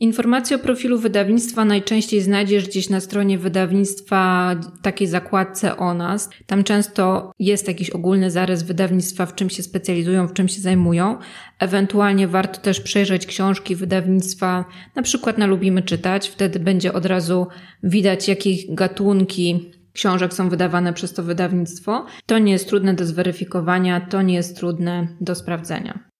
Informacje 0.00 0.56
o 0.56 0.58
profilu 0.58 0.98
wydawnictwa 0.98 1.64
najczęściej 1.64 2.20
znajdziesz 2.20 2.68
gdzieś 2.68 2.90
na 2.90 3.00
stronie 3.00 3.38
wydawnictwa, 3.38 4.54
takiej 4.82 5.08
zakładce 5.08 5.76
o 5.76 5.94
nas. 5.94 6.30
Tam 6.46 6.64
często 6.64 7.32
jest 7.38 7.68
jakiś 7.68 7.90
ogólny 7.90 8.30
zarys 8.30 8.62
wydawnictwa, 8.62 9.26
w 9.26 9.34
czym 9.34 9.50
się 9.50 9.62
specjalizują, 9.62 10.28
w 10.28 10.32
czym 10.32 10.48
się 10.48 10.60
zajmują. 10.60 11.18
Ewentualnie 11.58 12.28
warto 12.28 12.60
też 12.60 12.80
przejrzeć 12.80 13.26
książki 13.26 13.76
wydawnictwa, 13.76 14.64
na 14.94 15.02
przykład 15.02 15.38
na 15.38 15.46
Lubimy 15.46 15.82
Czytać. 15.82 16.28
Wtedy 16.28 16.58
będzie 16.58 16.92
od 16.92 17.06
razu 17.06 17.46
widać, 17.82 18.28
jakie 18.28 18.50
gatunki 18.68 19.70
książek 19.92 20.34
są 20.34 20.48
wydawane 20.48 20.92
przez 20.92 21.12
to 21.12 21.22
wydawnictwo. 21.22 22.06
To 22.26 22.38
nie 22.38 22.52
jest 22.52 22.68
trudne 22.68 22.94
do 22.94 23.06
zweryfikowania, 23.06 24.00
to 24.00 24.22
nie 24.22 24.34
jest 24.34 24.56
trudne 24.56 25.08
do 25.20 25.34
sprawdzenia. 25.34 26.13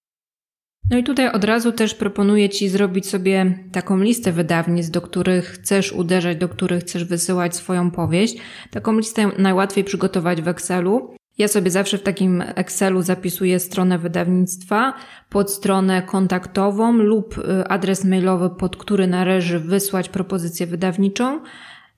No 0.90 0.98
i 0.98 1.04
tutaj 1.04 1.28
od 1.28 1.44
razu 1.44 1.72
też 1.72 1.94
proponuję 1.94 2.48
Ci 2.48 2.68
zrobić 2.68 3.08
sobie 3.08 3.58
taką 3.72 3.98
listę 3.98 4.32
wydawnictw, 4.32 4.92
do 4.92 5.00
których 5.00 5.44
chcesz 5.44 5.92
uderzać, 5.92 6.36
do 6.36 6.48
których 6.48 6.80
chcesz 6.80 7.04
wysyłać 7.04 7.56
swoją 7.56 7.90
powieść. 7.90 8.36
Taką 8.70 8.98
listę 8.98 9.30
najłatwiej 9.38 9.84
przygotować 9.84 10.42
w 10.42 10.48
Excelu. 10.48 11.14
Ja 11.38 11.48
sobie 11.48 11.70
zawsze 11.70 11.98
w 11.98 12.02
takim 12.02 12.42
Excelu 12.54 13.02
zapisuję 13.02 13.60
stronę 13.60 13.98
wydawnictwa, 13.98 14.94
pod 15.30 15.50
stronę 15.50 16.02
kontaktową 16.02 16.92
lub 16.92 17.38
y, 17.38 17.68
adres 17.68 18.04
mailowy, 18.04 18.50
pod 18.50 18.76
który 18.76 19.06
należy 19.06 19.60
wysłać 19.60 20.08
propozycję 20.08 20.66
wydawniczą 20.66 21.40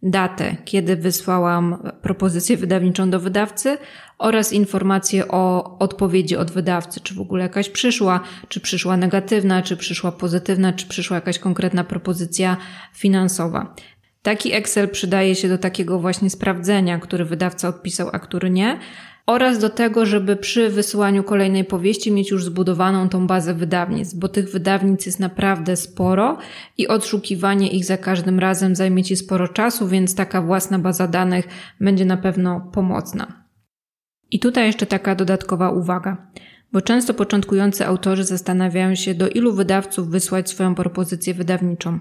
datę, 0.03 0.57
kiedy 0.65 0.97
wysłałam 0.97 1.91
propozycję 2.03 2.57
wydawniczą 2.57 3.11
do 3.11 3.21
wydawcy 3.21 3.79
oraz 4.19 4.53
informacje 4.53 5.29
o 5.29 5.77
odpowiedzi 5.79 6.37
od 6.37 6.51
wydawcy, 6.51 7.01
czy 7.01 7.15
w 7.15 7.21
ogóle 7.21 7.43
jakaś 7.43 7.69
przyszła, 7.69 8.21
czy 8.49 8.61
przyszła 8.61 8.97
negatywna, 8.97 9.63
czy 9.63 9.77
przyszła 9.77 10.13
pozytywna, 10.13 10.73
czy 10.73 10.87
przyszła 10.87 11.15
jakaś 11.15 11.39
konkretna 11.39 11.85
propozycja 11.85 12.57
finansowa. 12.93 13.75
Taki 14.23 14.53
Excel 14.53 14.89
przydaje 14.89 15.35
się 15.35 15.49
do 15.49 15.59
takiego 15.59 15.99
właśnie 15.99 16.31
sprawdzenia, 16.31 16.99
który 16.99 17.25
wydawca 17.25 17.69
odpisał, 17.69 18.09
a 18.13 18.19
który 18.19 18.51
nie, 18.51 18.79
oraz 19.27 19.59
do 19.59 19.71
tego, 19.71 20.07
żeby 20.07 20.37
przy 20.37 20.69
wysyłaniu 20.69 21.25
kolejnej 21.25 21.65
powieści 21.65 22.13
mieć 22.13 22.31
już 22.31 22.45
zbudowaną 22.45 23.09
tą 23.09 23.27
bazę 23.27 23.55
wydawnictw, 23.55 24.17
bo 24.17 24.29
tych 24.29 24.51
wydawnictw 24.51 25.07
jest 25.07 25.21
naprawdę 25.21 25.77
sporo 25.77 26.39
i 26.79 26.89
odszukiwanie 26.89 27.71
ich 27.71 27.85
za 27.85 27.97
każdym 27.97 28.39
razem 28.39 28.77
zajmie 28.77 29.05
Ci 29.05 29.17
sporo 29.17 29.49
czasu, 29.49 29.89
więc 29.89 30.15
taka 30.15 30.43
własna 30.43 30.79
baza 30.79 31.09
danych 31.09 31.49
będzie 31.81 32.05
na 32.05 32.17
pewno 32.17 32.71
pomocna. 32.73 33.47
I 34.31 34.41
tutaj 34.41 34.67
jeszcze 34.67 34.87
taka 34.87 35.15
dodatkowa 35.15 35.71
uwaga, 35.71 36.31
bo 36.73 36.81
często 36.81 37.15
początkujący 37.15 37.87
autorzy 37.87 38.25
zastanawiają 38.25 38.95
się, 38.95 39.15
do 39.15 39.29
ilu 39.29 39.53
wydawców 39.53 40.09
wysłać 40.11 40.51
swoją 40.51 40.75
propozycję 40.75 41.35
wydawniczą 41.35 41.99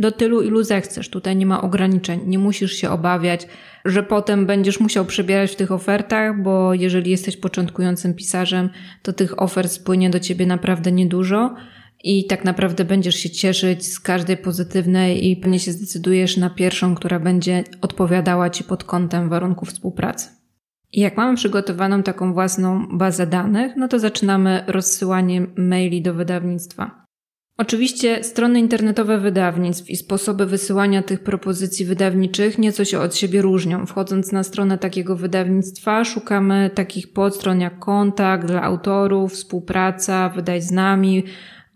do 0.00 0.12
tylu, 0.12 0.42
ilu 0.42 0.62
zechcesz. 0.62 1.08
Tutaj 1.08 1.36
nie 1.36 1.46
ma 1.46 1.62
ograniczeń. 1.62 2.20
Nie 2.26 2.38
musisz 2.38 2.72
się 2.72 2.90
obawiać, 2.90 3.46
że 3.84 4.02
potem 4.02 4.46
będziesz 4.46 4.80
musiał 4.80 5.04
przebierać 5.04 5.50
w 5.50 5.56
tych 5.56 5.72
ofertach, 5.72 6.42
bo 6.42 6.74
jeżeli 6.74 7.10
jesteś 7.10 7.36
początkującym 7.36 8.14
pisarzem, 8.14 8.70
to 9.02 9.12
tych 9.12 9.42
ofert 9.42 9.72
spłynie 9.72 10.10
do 10.10 10.20
ciebie 10.20 10.46
naprawdę 10.46 10.92
niedużo 10.92 11.54
i 12.04 12.26
tak 12.26 12.44
naprawdę 12.44 12.84
będziesz 12.84 13.16
się 13.16 13.30
cieszyć 13.30 13.86
z 13.86 14.00
każdej 14.00 14.36
pozytywnej 14.36 15.30
i 15.30 15.36
pewnie 15.36 15.58
się 15.58 15.72
zdecydujesz 15.72 16.36
na 16.36 16.50
pierwszą, 16.50 16.94
która 16.94 17.20
będzie 17.20 17.64
odpowiadała 17.80 18.50
ci 18.50 18.64
pod 18.64 18.84
kątem 18.84 19.28
warunków 19.28 19.68
współpracy. 19.68 20.28
Jak 20.92 21.16
mamy 21.16 21.36
przygotowaną 21.36 22.02
taką 22.02 22.32
własną 22.32 22.86
bazę 22.98 23.26
danych, 23.26 23.72
no 23.76 23.88
to 23.88 23.98
zaczynamy 23.98 24.64
rozsyłanie 24.66 25.46
maili 25.56 26.02
do 26.02 26.14
wydawnictwa. 26.14 27.06
Oczywiście 27.58 28.24
strony 28.24 28.58
internetowe 28.58 29.18
wydawnictw 29.18 29.90
i 29.90 29.96
sposoby 29.96 30.46
wysyłania 30.46 31.02
tych 31.02 31.22
propozycji 31.22 31.86
wydawniczych 31.86 32.58
nieco 32.58 32.84
się 32.84 32.98
od 32.98 33.16
siebie 33.16 33.42
różnią. 33.42 33.86
Wchodząc 33.86 34.32
na 34.32 34.42
stronę 34.42 34.78
takiego 34.78 35.16
wydawnictwa, 35.16 36.04
szukamy 36.04 36.70
takich 36.74 37.12
podstron 37.12 37.60
jak 37.60 37.78
kontakt 37.78 38.46
dla 38.46 38.62
autorów, 38.62 39.32
współpraca, 39.32 40.28
wydaj 40.28 40.62
z 40.62 40.70
nami, 40.70 41.24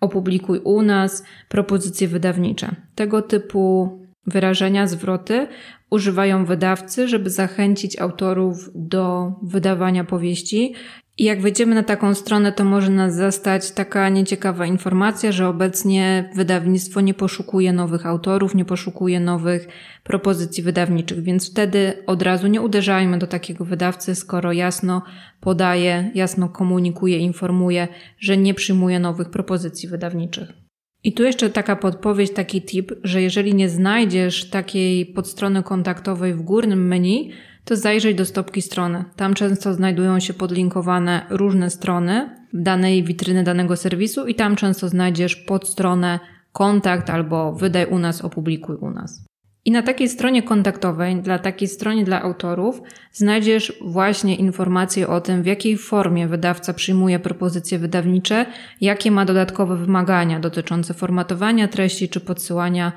opublikuj 0.01 0.61
u 0.65 0.83
nas, 0.83 1.25
propozycje 1.49 2.09
wydawnicze. 2.09 2.75
Tego 2.95 3.23
typu 3.23 3.91
wyrażenia, 4.27 4.87
zwroty 4.87 5.47
używają 5.91 6.45
wydawcy, 6.45 7.09
żeby 7.09 7.31
zachęcić 7.31 7.99
autorów 7.99 8.71
do 8.75 9.33
wydawania 9.43 10.05
powieści. 10.05 10.75
I 11.18 11.24
jak 11.24 11.40
wejdziemy 11.42 11.74
na 11.74 11.83
taką 11.83 12.14
stronę, 12.14 12.53
to 12.53 12.64
może 12.64 12.90
nas 12.90 13.14
zastać 13.14 13.70
taka 13.70 14.09
nieciekawa 14.09 14.66
informacja, 14.66 15.33
że 15.33 15.48
obecnie 15.48 16.31
wydawnictwo 16.35 17.00
nie 17.00 17.14
poszukuje 17.14 17.72
nowych 17.72 18.07
autorów, 18.07 18.55
nie 18.55 18.64
poszukuje 18.64 19.20
nowych 19.20 19.68
propozycji 20.05 20.62
wydawniczych, 20.62 21.22
więc 21.22 21.50
wtedy 21.50 21.92
od 22.07 22.22
razu 22.22 22.46
nie 22.46 22.61
uderzajmy 22.61 23.18
do 23.18 23.27
takiego 23.27 23.64
wydawcy, 23.64 24.14
skoro 24.14 24.53
jasno 24.53 25.03
podaje, 25.40 26.11
jasno 26.14 26.48
komunikuje, 26.48 27.18
informuje, 27.18 27.88
że 28.18 28.37
nie 28.37 28.55
przyjmuje 28.55 29.00
nowych 29.00 29.31
propozycji 29.31 29.88
wydawniczych. 29.88 30.63
I 31.05 31.12
tu 31.12 31.23
jeszcze 31.23 31.51
taka 31.51 31.77
podpowiedź, 31.77 32.33
taki 32.33 32.62
tip, 32.62 32.93
że 33.03 33.23
jeżeli 33.23 33.55
nie 33.55 33.69
znajdziesz 33.69 34.51
takiej 34.51 35.07
podstrony 35.07 35.62
kontaktowej 35.62 36.35
w 36.35 36.43
górnym 36.43 36.87
menu, 36.87 37.31
to 37.64 37.77
zajrzyj 37.77 38.14
do 38.14 38.25
stopki 38.25 38.62
strony. 38.62 39.05
Tam 39.17 39.35
często 39.35 39.75
znajdują 39.75 40.21
się 40.21 40.35
podlinkowane 40.35 41.27
różne 41.31 41.71
strony 41.71 42.31
danej 42.53 43.05
witryny 43.05 43.45
danego 43.45 43.77
serwisu 43.77 44.27
i 44.27 44.35
tam 44.35 44.57
często 44.57 44.88
znajdziesz 44.88 45.37
podstronę 45.37 46.21
kontakt 46.53 47.11
albo 47.11 47.53
wydaj 47.53 47.87
u 47.87 47.99
nas, 47.99 48.23
opublikuj 48.23 48.77
u 48.77 48.90
nas. 48.90 49.27
I 49.66 49.70
na 49.70 49.83
takiej 49.83 50.09
stronie 50.09 50.42
kontaktowej, 50.42 51.16
dla 51.16 51.38
takiej 51.38 51.68
stronie 51.68 52.05
dla 52.05 52.22
autorów, 52.22 52.83
znajdziesz 53.12 53.72
właśnie 53.81 54.37
informacje 54.37 55.09
o 55.09 55.20
tym, 55.20 55.42
w 55.42 55.46
jakiej 55.46 55.77
formie 55.79 56.29
wydawca 56.29 56.74
przyjmuje 56.74 57.18
propozycje 57.18 57.79
wydawnicze, 57.79 58.46
jakie 58.81 59.11
ma 59.11 59.24
dodatkowe 59.24 59.77
wymagania 59.77 60.40
dotyczące 60.40 60.94
formatowania 60.94 61.68
treści 61.68 62.09
czy 62.09 62.20
podsyłania 62.20 62.92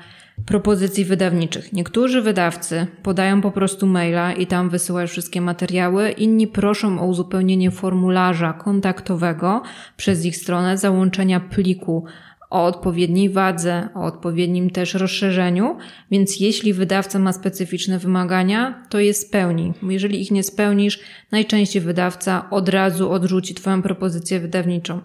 propozycji 0.46 1.04
wydawniczych. 1.04 1.72
Niektórzy 1.72 2.22
wydawcy 2.22 2.86
podają 3.02 3.40
po 3.40 3.50
prostu 3.50 3.86
maila 3.86 4.32
i 4.32 4.46
tam 4.46 4.70
wysyłają 4.70 5.06
wszystkie 5.06 5.40
materiały, 5.40 6.10
inni 6.10 6.46
proszą 6.46 7.00
o 7.00 7.06
uzupełnienie 7.06 7.70
formularza 7.70 8.52
kontaktowego 8.52 9.62
przez 9.96 10.24
ich 10.24 10.36
stronę, 10.36 10.78
załączenia 10.78 11.40
pliku 11.40 12.04
o 12.50 12.64
odpowiedniej 12.64 13.30
wadze, 13.30 13.88
o 13.94 14.04
odpowiednim 14.04 14.70
też 14.70 14.94
rozszerzeniu, 14.94 15.76
więc 16.10 16.40
jeśli 16.40 16.72
wydawca 16.72 17.18
ma 17.18 17.32
specyficzne 17.32 17.98
wymagania, 17.98 18.86
to 18.88 19.00
je 19.00 19.14
spełni. 19.14 19.72
Jeżeli 19.82 20.22
ich 20.22 20.30
nie 20.30 20.42
spełnisz, 20.42 21.00
najczęściej 21.32 21.82
wydawca 21.82 22.50
od 22.50 22.68
razu 22.68 23.10
odrzuci 23.10 23.54
Twoją 23.54 23.82
propozycję 23.82 24.40
wydawniczą. 24.40 25.00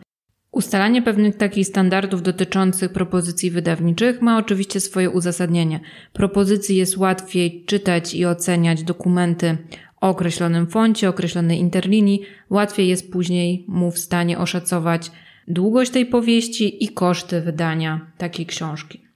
Ustalanie 0.52 1.02
pewnych 1.02 1.38
takich 1.38 1.68
standardów 1.68 2.22
dotyczących 2.22 2.92
propozycji 2.92 3.52
wydawniczych 3.52 4.22
ma 4.22 4.38
oczywiście 4.38 4.80
swoje 4.80 5.10
uzasadnienie. 5.10 5.80
Propozycji 6.14 6.78
jest 6.78 6.98
łatwiej 6.98 7.64
czytać 7.66 8.14
i 8.14 8.26
oceniać 8.26 8.84
dokumenty 8.84 9.58
o 10.02 10.10
określonym 10.10 10.68
foncie, 10.68 11.10
określonej 11.10 11.60
interlinii, 11.60 12.22
łatwiej 12.50 12.88
jest 12.88 13.12
później 13.12 13.66
mu 13.68 13.92
w 13.92 13.98
stanie 13.98 14.38
oszacować 14.38 15.12
długość 15.48 15.92
tej 15.92 16.06
powieści 16.06 16.84
i 16.84 16.90
koszty 16.90 17.42
wydania 17.42 18.12
takiej 18.18 18.46
książki. 18.46 19.08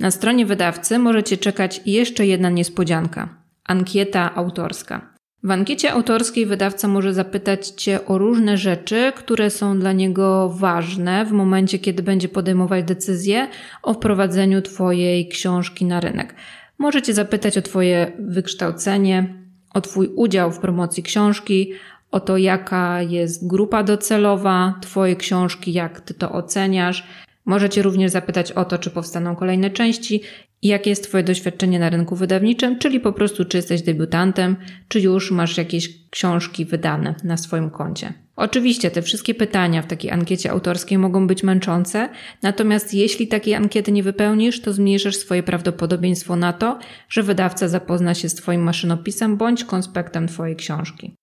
Na 0.00 0.10
stronie 0.10 0.46
wydawcy 0.46 0.98
możecie 0.98 1.36
czekać 1.36 1.80
jeszcze 1.86 2.26
jedna 2.26 2.50
niespodzianka 2.50 3.42
ankieta 3.64 4.34
autorska. 4.34 5.12
W 5.42 5.50
ankiecie 5.50 5.92
autorskiej 5.92 6.46
wydawca 6.46 6.88
może 6.88 7.14
zapytać 7.14 7.68
Cię 7.68 8.06
o 8.06 8.18
różne 8.18 8.56
rzeczy, 8.56 9.12
które 9.16 9.50
są 9.50 9.78
dla 9.78 9.92
niego 9.92 10.48
ważne 10.48 11.24
w 11.24 11.32
momencie, 11.32 11.78
kiedy 11.78 12.02
będzie 12.02 12.28
podejmować 12.28 12.84
decyzję 12.84 13.48
o 13.82 13.94
wprowadzeniu 13.94 14.62
Twojej 14.62 15.28
książki 15.28 15.84
na 15.84 16.00
rynek. 16.00 16.34
Możecie 16.78 17.14
zapytać 17.14 17.58
o 17.58 17.62
Twoje 17.62 18.12
wykształcenie, 18.18 19.34
o 19.74 19.80
Twój 19.80 20.08
udział 20.16 20.52
w 20.52 20.58
promocji 20.58 21.02
książki, 21.02 21.72
o 22.12 22.20
to, 22.20 22.36
jaka 22.36 23.02
jest 23.02 23.46
grupa 23.46 23.82
docelowa 23.82 24.74
Twojej 24.80 25.16
książki, 25.16 25.72
jak 25.72 26.00
Ty 26.00 26.14
to 26.14 26.32
oceniasz. 26.32 27.06
Możecie 27.44 27.82
również 27.82 28.10
zapytać 28.10 28.52
o 28.52 28.64
to, 28.64 28.78
czy 28.78 28.90
powstaną 28.90 29.36
kolejne 29.36 29.70
części 29.70 30.22
jakie 30.62 30.90
jest 30.90 31.08
Twoje 31.08 31.24
doświadczenie 31.24 31.78
na 31.78 31.90
rynku 31.90 32.16
wydawniczym, 32.16 32.78
czyli 32.78 33.00
po 33.00 33.12
prostu, 33.12 33.44
czy 33.44 33.56
jesteś 33.56 33.82
debiutantem, 33.82 34.56
czy 34.88 35.00
już 35.00 35.30
masz 35.30 35.58
jakieś 35.58 36.08
książki 36.10 36.64
wydane 36.64 37.14
na 37.24 37.36
swoim 37.36 37.70
koncie. 37.70 38.12
Oczywiście 38.36 38.90
te 38.90 39.02
wszystkie 39.02 39.34
pytania 39.34 39.82
w 39.82 39.86
takiej 39.86 40.10
ankiecie 40.10 40.50
autorskiej 40.50 40.98
mogą 40.98 41.26
być 41.26 41.42
męczące, 41.42 42.08
natomiast 42.42 42.94
jeśli 42.94 43.28
takiej 43.28 43.54
ankiety 43.54 43.92
nie 43.92 44.02
wypełnisz, 44.02 44.60
to 44.60 44.72
zmniejszysz 44.72 45.16
swoje 45.16 45.42
prawdopodobieństwo 45.42 46.36
na 46.36 46.52
to, 46.52 46.78
że 47.08 47.22
wydawca 47.22 47.68
zapozna 47.68 48.14
się 48.14 48.28
z 48.28 48.34
Twoim 48.34 48.62
maszynopisem 48.62 49.36
bądź 49.36 49.64
konspektem 49.64 50.28
Twojej 50.28 50.56
książki. 50.56 51.16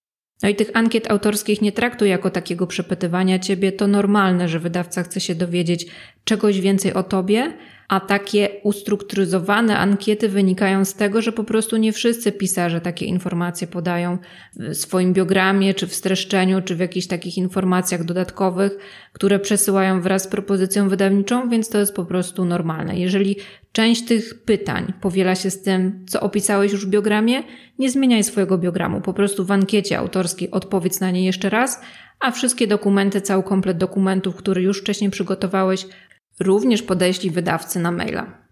No 0.44 0.50
i 0.50 0.56
tych 0.56 0.72
ankiet 0.74 1.12
autorskich 1.12 1.62
nie 1.62 1.72
traktuj 1.72 2.10
jako 2.10 2.30
takiego 2.30 2.68
przepytywania 2.68 3.40
ciebie. 3.40 3.72
To 3.72 3.88
normalne, 3.88 4.50
że 4.50 4.60
wydawca 4.60 5.04
chce 5.04 5.20
się 5.20 5.36
dowiedzieć 5.36 5.86
czegoś 6.24 6.62
więcej 6.62 6.94
o 6.94 7.04
tobie, 7.04 7.54
a 7.90 8.00
takie 8.00 8.50
ustrukturyzowane 8.64 9.78
ankiety 9.78 10.30
wynikają 10.30 10.86
z 10.86 10.94
tego, 10.94 11.22
że 11.22 11.32
po 11.32 11.44
prostu 11.44 11.78
nie 11.78 11.94
wszyscy 11.94 12.32
pisarze 12.32 12.82
takie 12.82 13.06
informacje 13.06 13.68
podają 13.68 14.18
w 14.56 14.76
swoim 14.76 15.14
biogramie, 15.14 15.74
czy 15.74 15.88
w 15.88 15.96
streszczeniu, 15.96 16.62
czy 16.62 16.76
w 16.76 16.80
jakichś 16.80 17.08
takich 17.08 17.38
informacjach 17.38 18.04
dodatkowych, 18.04 18.78
które 19.14 19.40
przesyłają 19.40 20.02
wraz 20.02 20.24
z 20.24 20.28
propozycją 20.28 20.90
wydawniczą, 20.90 21.50
więc 21.50 21.70
to 21.70 21.78
jest 21.78 21.96
po 21.96 22.06
prostu 22.06 22.46
normalne. 22.46 23.00
Jeżeli 23.00 23.36
część 23.72 24.06
tych 24.06 24.44
pytań 24.44 24.94
powiela 25.02 25.36
się 25.36 25.52
z 25.52 25.62
tym, 25.62 26.06
co 26.08 26.22
opisałeś 26.22 26.72
już 26.72 26.86
w 26.86 26.90
biogramie, 26.90 27.44
nie 27.80 27.92
zmieniaj 27.92 28.24
swojego 28.24 28.58
biogramu. 28.58 29.02
Po 29.02 29.14
prostu 29.14 29.46
w 29.46 29.52
ankiecie 29.52 29.98
autorskiej 29.98 30.52
odpowiedz 30.52 31.00
na 31.00 31.12
nie 31.12 31.26
jeszcze 31.26 31.50
raz, 31.50 31.82
a 32.20 32.32
wszystkie 32.32 32.68
dokumenty, 32.68 33.22
cały 33.22 33.44
komplet 33.44 33.78
dokumentów, 33.78 34.36
który 34.36 34.62
już 34.62 34.82
wcześniej 34.82 35.12
przygotowałeś, 35.12 35.86
również 36.40 36.82
podeślij 36.82 37.32
wydawcy 37.32 37.80
na 37.80 37.92
maila. 37.92 38.50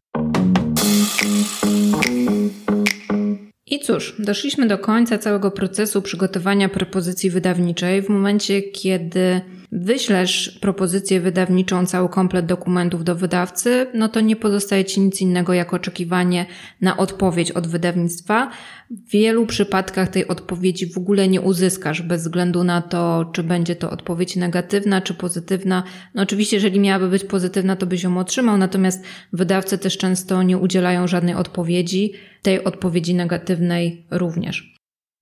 I 3.65 3.79
cóż, 3.79 4.15
doszliśmy 4.19 4.67
do 4.67 4.77
końca 4.77 5.17
całego 5.17 5.51
procesu 5.51 6.01
przygotowania 6.01 6.69
propozycji 6.69 7.29
wydawniczej. 7.29 8.01
W 8.01 8.09
momencie, 8.09 8.61
kiedy 8.61 9.41
wyślesz 9.71 10.59
propozycję 10.61 11.19
wydawniczą, 11.19 11.85
cały 11.85 12.09
komplet 12.09 12.45
dokumentów 12.45 13.03
do 13.03 13.15
wydawcy, 13.15 13.87
no 13.93 14.09
to 14.09 14.19
nie 14.19 14.35
pozostaje 14.35 14.85
Ci 14.85 15.01
nic 15.01 15.21
innego 15.21 15.53
jak 15.53 15.73
oczekiwanie 15.73 16.45
na 16.81 16.97
odpowiedź 16.97 17.51
od 17.51 17.67
wydawnictwa. 17.67 18.51
W 18.91 19.09
wielu 19.11 19.45
przypadkach 19.45 20.09
tej 20.09 20.27
odpowiedzi 20.27 20.87
w 20.87 20.97
ogóle 20.97 21.27
nie 21.27 21.41
uzyskasz, 21.41 22.01
bez 22.01 22.21
względu 22.21 22.63
na 22.63 22.81
to, 22.81 23.29
czy 23.33 23.43
będzie 23.43 23.75
to 23.75 23.91
odpowiedź 23.91 24.35
negatywna, 24.35 25.01
czy 25.01 25.13
pozytywna. 25.13 25.83
No 26.15 26.23
oczywiście, 26.23 26.55
jeżeli 26.57 26.79
miałaby 26.79 27.09
być 27.09 27.23
pozytywna, 27.23 27.75
to 27.75 27.85
byś 27.85 28.03
ją 28.03 28.17
otrzymał, 28.17 28.57
natomiast 28.57 29.03
wydawcy 29.33 29.77
też 29.77 29.97
często 29.97 30.43
nie 30.43 30.57
udzielają 30.57 31.07
żadnej 31.07 31.35
odpowiedzi, 31.35 32.13
tej 32.41 32.63
odpowiedzi 32.63 33.15
negatywnej 33.15 34.05
również. 34.11 34.76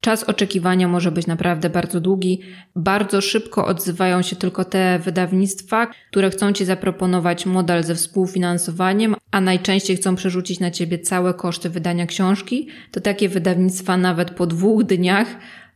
Czas 0.05 0.23
oczekiwania 0.23 0.87
może 0.87 1.11
być 1.11 1.27
naprawdę 1.27 1.69
bardzo 1.69 2.01
długi. 2.01 2.41
Bardzo 2.75 3.21
szybko 3.21 3.65
odzywają 3.65 4.21
się 4.21 4.35
tylko 4.35 4.65
te 4.65 4.99
wydawnictwa, 4.99 5.87
które 6.11 6.29
chcą 6.29 6.53
Ci 6.53 6.65
zaproponować 6.65 7.45
model 7.45 7.83
ze 7.83 7.95
współfinansowaniem, 7.95 9.15
a 9.31 9.41
najczęściej 9.41 9.97
chcą 9.97 10.15
przerzucić 10.15 10.59
na 10.59 10.71
Ciebie 10.71 10.99
całe 10.99 11.33
koszty 11.33 11.69
wydania 11.69 12.05
książki. 12.05 12.67
To 12.91 13.01
takie 13.01 13.29
wydawnictwa 13.29 13.97
nawet 13.97 14.31
po 14.31 14.47
dwóch 14.47 14.83
dniach 14.83 15.27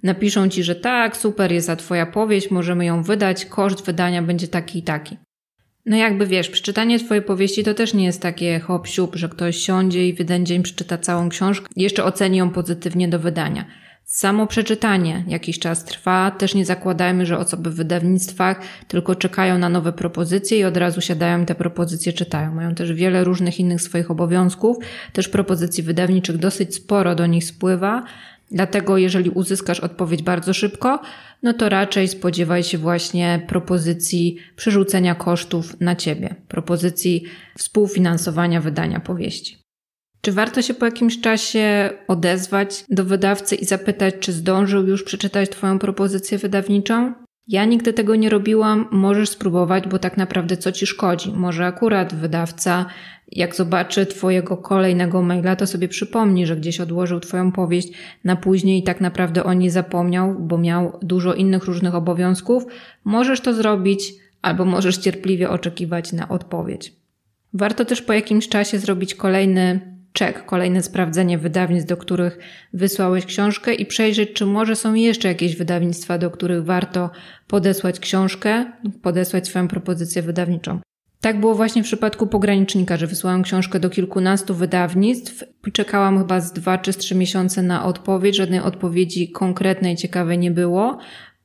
napiszą 0.04 0.50
Ci, 0.50 0.64
że 0.64 0.76
tak, 0.76 1.18
super 1.18 1.52
jest 1.52 1.68
za 1.68 1.76
Twoja 1.76 2.06
powieść, 2.06 2.52
możemy 2.52 2.86
ją 2.86 3.04
wydać, 3.04 3.46
koszt 3.46 3.86
wydania 3.86 4.22
będzie 4.22 4.48
taki 4.48 4.80
i 4.80 4.84
taki. 4.84 5.18
No 5.86 5.98
jakby 5.98 6.28
wiesz, 6.28 6.50
przeczytanie 6.50 7.00
Twojej 7.00 7.24
powieści 7.24 7.64
to 7.64 7.74
też 7.74 7.94
nie 7.94 8.06
jest 8.06 8.22
takie 8.22 8.60
hop 8.60 8.88
siup, 8.88 9.16
że 9.16 9.30
ktoś 9.30 9.58
siądzie 9.58 10.08
i 10.08 10.14
w 10.14 10.20
jeden 10.20 10.46
dzień 10.46 10.64
przeczyta 10.64 10.98
całą 10.98 11.30
książkę, 11.30 11.68
jeszcze 11.76 12.04
oceni 12.04 12.38
ją 12.38 12.50
pozytywnie 12.50 13.08
do 13.08 13.20
wydania. 13.20 13.66
Samo 14.10 14.48
przeczytanie 14.48 15.24
jakiś 15.28 15.60
czas 15.60 15.86
trwa. 15.86 16.32
Też 16.32 16.56
nie 16.56 16.66
zakładajmy, 16.66 17.26
że 17.26 17.38
osoby 17.38 17.72
w 17.72 17.76
wydawnictwach 17.76 18.62
tylko 18.88 19.16
czekają 19.16 19.58
na 19.58 19.70
nowe 19.70 19.94
propozycje 19.94 20.60
i 20.60 20.64
od 20.64 20.78
razu 20.78 21.02
siadają 21.02 21.44
i 21.44 21.46
te 21.46 21.56
propozycje 21.56 22.14
czytają. 22.14 22.56
Mają 22.56 22.76
też 22.76 22.94
wiele 22.94 23.24
różnych 23.24 23.60
innych 23.60 23.82
swoich 23.82 24.12
obowiązków. 24.12 24.78
Też 25.14 25.28
propozycji 25.28 25.84
wydawniczych 25.84 26.38
dosyć 26.38 26.76
sporo 26.76 27.16
do 27.16 27.26
nich 27.26 27.46
spływa. 27.46 28.04
Dlatego, 28.52 28.98
jeżeli 28.98 29.30
uzyskasz 29.30 29.80
odpowiedź 29.80 30.24
bardzo 30.24 30.54
szybko, 30.54 31.02
no 31.44 31.54
to 31.54 31.70
raczej 31.70 32.08
spodziewaj 32.08 32.64
się 32.64 32.78
właśnie 32.78 33.46
propozycji 33.48 34.38
przerzucenia 34.56 35.16
kosztów 35.16 35.82
na 35.82 35.96
ciebie, 35.96 36.36
propozycji 36.48 37.24
współfinansowania 37.58 38.62
wydania 38.62 39.00
powieści. 39.00 39.69
Czy 40.22 40.32
warto 40.32 40.62
się 40.62 40.74
po 40.74 40.86
jakimś 40.86 41.22
czasie 41.22 41.90
odezwać 42.08 42.86
do 42.90 43.06
wydawcy 43.06 43.56
i 43.56 43.66
zapytać, 43.66 44.16
czy 44.20 44.32
zdążył 44.32 44.88
już 44.88 45.04
przeczytać 45.04 45.50
Twoją 45.50 45.80
propozycję 45.80 46.38
wydawniczą? 46.38 47.14
Ja 47.48 47.66
nigdy 47.66 47.94
tego 47.94 48.16
nie 48.16 48.30
robiłam, 48.30 48.88
możesz 48.92 49.30
spróbować, 49.30 49.88
bo 49.88 50.00
tak 50.00 50.18
naprawdę 50.18 50.58
co 50.58 50.72
ci 50.72 50.88
szkodzi? 50.88 51.32
Może 51.32 51.66
akurat 51.66 52.16
wydawca, 52.16 52.86
jak 53.32 53.56
zobaczy 53.56 54.06
Twojego 54.06 54.58
kolejnego 54.58 55.22
maila, 55.22 55.56
to 55.56 55.68
sobie 55.68 55.88
przypomni, 55.88 56.46
że 56.46 56.56
gdzieś 56.58 56.82
odłożył 56.82 57.20
Twoją 57.20 57.52
powieść 57.52 57.94
na 58.24 58.36
później 58.36 58.80
i 58.80 58.84
tak 58.84 59.02
naprawdę 59.02 59.44
o 59.44 59.54
niej 59.54 59.70
zapomniał, 59.70 60.36
bo 60.40 60.58
miał 60.58 61.00
dużo 61.02 61.34
innych 61.34 61.64
różnych 61.64 61.96
obowiązków. 61.96 62.64
Możesz 63.04 63.42
to 63.42 63.54
zrobić, 63.54 64.14
albo 64.42 64.66
możesz 64.66 64.98
cierpliwie 64.98 65.50
oczekiwać 65.50 66.14
na 66.14 66.30
odpowiedź. 66.30 66.94
Warto 67.54 67.86
też 67.86 68.02
po 68.02 68.14
jakimś 68.14 68.50
czasie 68.50 68.80
zrobić 68.80 69.16
kolejny 69.16 69.99
check, 70.20 70.46
kolejne 70.46 70.84
sprawdzenie 70.84 71.38
wydawnictw, 71.38 71.90
do 71.90 71.98
których 71.98 72.38
wysłałeś 72.74 73.26
książkę 73.26 73.74
i 73.74 73.86
przejrzeć, 73.86 74.34
czy 74.34 74.46
może 74.46 74.76
są 74.76 74.94
jeszcze 74.94 75.28
jakieś 75.28 75.56
wydawnictwa, 75.56 76.18
do 76.18 76.32
których 76.32 76.64
warto 76.64 77.10
podesłać 77.48 78.00
książkę, 78.00 78.66
podesłać 79.02 79.48
swoją 79.48 79.68
propozycję 79.68 80.22
wydawniczą. 80.22 80.80
Tak 81.22 81.40
było 81.40 81.56
właśnie 81.56 81.84
w 81.84 81.86
przypadku 81.86 82.28
pogranicznika, 82.28 82.98
że 82.98 83.08
wysłałam 83.08 83.44
książkę 83.44 83.80
do 83.80 83.90
kilkunastu 83.90 84.56
wydawnictw. 84.56 85.44
Czekałam 85.74 86.18
chyba 86.18 86.40
z 86.40 86.54
dwa 86.54 86.78
czy 86.78 86.94
trzy 86.94 87.16
miesiące 87.16 87.62
na 87.62 87.86
odpowiedź. 87.86 88.36
Żadnej 88.36 88.60
odpowiedzi 88.60 89.32
konkretnej, 89.32 89.96
ciekawej 89.96 90.38
nie 90.38 90.52
było. 90.52 90.98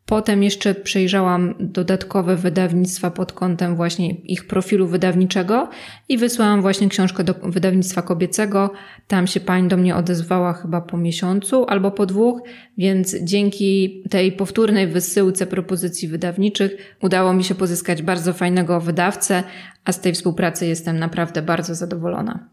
Potem 0.06 0.42
jeszcze 0.42 0.74
przejrzałam 0.74 1.54
dodatkowe 1.60 2.36
wydawnictwa 2.36 3.10
pod 3.10 3.32
kątem 3.32 3.76
właśnie 3.76 4.10
ich 4.10 4.46
profilu 4.46 4.86
wydawniczego 4.86 5.68
i 6.08 6.18
wysłałam 6.18 6.62
właśnie 6.62 6.88
książkę 6.88 7.24
do 7.24 7.34
wydawnictwa 7.42 8.02
kobiecego. 8.02 8.70
Tam 9.08 9.26
się 9.26 9.40
pani 9.40 9.68
do 9.68 9.76
mnie 9.76 9.96
odezwała 9.96 10.52
chyba 10.52 10.80
po 10.80 10.96
miesiącu 10.96 11.64
albo 11.68 11.90
po 11.90 12.06
dwóch, 12.06 12.40
więc 12.78 13.16
dzięki 13.22 14.02
tej 14.10 14.32
powtórnej 14.32 14.86
wysyłce 14.86 15.46
propozycji 15.46 16.08
wydawniczych 16.08 16.96
udało 17.02 17.32
mi 17.32 17.44
się 17.44 17.54
pozyskać 17.54 18.02
bardzo 18.02 18.32
fajnego 18.32 18.80
wydawcę, 18.80 19.42
a 19.84 19.92
z 19.92 20.00
tej 20.00 20.12
współpracy 20.12 20.66
jestem 20.66 20.98
naprawdę 20.98 21.42
bardzo 21.42 21.74
zadowolona. 21.74 22.48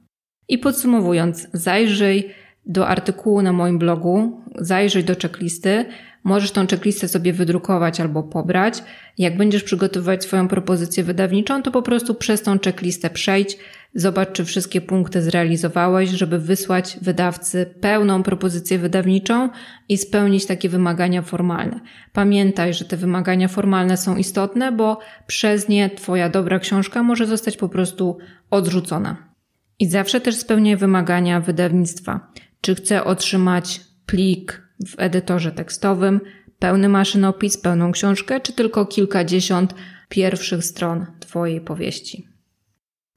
I 0.47 0.57
podsumowując, 0.57 1.47
zajrzyj 1.53 2.29
do 2.65 2.87
artykułu 2.87 3.41
na 3.41 3.53
moim 3.53 3.79
blogu, 3.79 4.41
zajrzyj 4.55 5.03
do 5.03 5.15
checklisty. 5.15 5.85
Możesz 6.23 6.51
tą 6.51 6.67
checklistę 6.67 7.07
sobie 7.07 7.33
wydrukować 7.33 7.99
albo 7.99 8.23
pobrać. 8.23 8.83
Jak 9.17 9.37
będziesz 9.37 9.63
przygotowywać 9.63 10.23
swoją 10.23 10.47
propozycję 10.47 11.03
wydawniczą, 11.03 11.63
to 11.63 11.71
po 11.71 11.81
prostu 11.81 12.15
przez 12.15 12.41
tą 12.41 12.59
checklistę 12.59 13.09
przejdź, 13.09 13.57
zobacz, 13.95 14.31
czy 14.31 14.45
wszystkie 14.45 14.81
punkty 14.81 15.21
zrealizowałeś, 15.21 16.09
żeby 16.09 16.39
wysłać 16.39 16.97
wydawcy 17.01 17.65
pełną 17.81 18.23
propozycję 18.23 18.77
wydawniczą 18.77 19.49
i 19.89 19.97
spełnić 19.97 20.45
takie 20.45 20.69
wymagania 20.69 21.21
formalne. 21.21 21.79
Pamiętaj, 22.13 22.73
że 22.73 22.85
te 22.85 22.97
wymagania 22.97 23.47
formalne 23.47 23.97
są 23.97 24.17
istotne, 24.17 24.71
bo 24.71 24.99
przez 25.27 25.69
nie 25.69 25.89
Twoja 25.89 26.29
dobra 26.29 26.59
książka 26.59 27.03
może 27.03 27.25
zostać 27.25 27.57
po 27.57 27.69
prostu 27.69 28.17
odrzucona. 28.49 29.31
I 29.79 29.87
zawsze 29.87 30.21
też 30.21 30.35
spełniaj 30.35 30.77
wymagania 30.77 31.39
wydawnictwa. 31.39 32.31
Czy 32.61 32.75
chcę 32.75 33.03
otrzymać 33.03 33.81
plik 34.05 34.61
w 34.87 34.95
edytorze 34.97 35.51
tekstowym, 35.51 36.19
pełny 36.59 36.89
maszynopis, 36.89 37.57
pełną 37.57 37.91
książkę, 37.91 38.39
czy 38.39 38.53
tylko 38.53 38.85
kilkadziesiąt 38.85 39.75
pierwszych 40.09 40.65
stron 40.65 41.05
Twojej 41.19 41.61
powieści. 41.61 42.31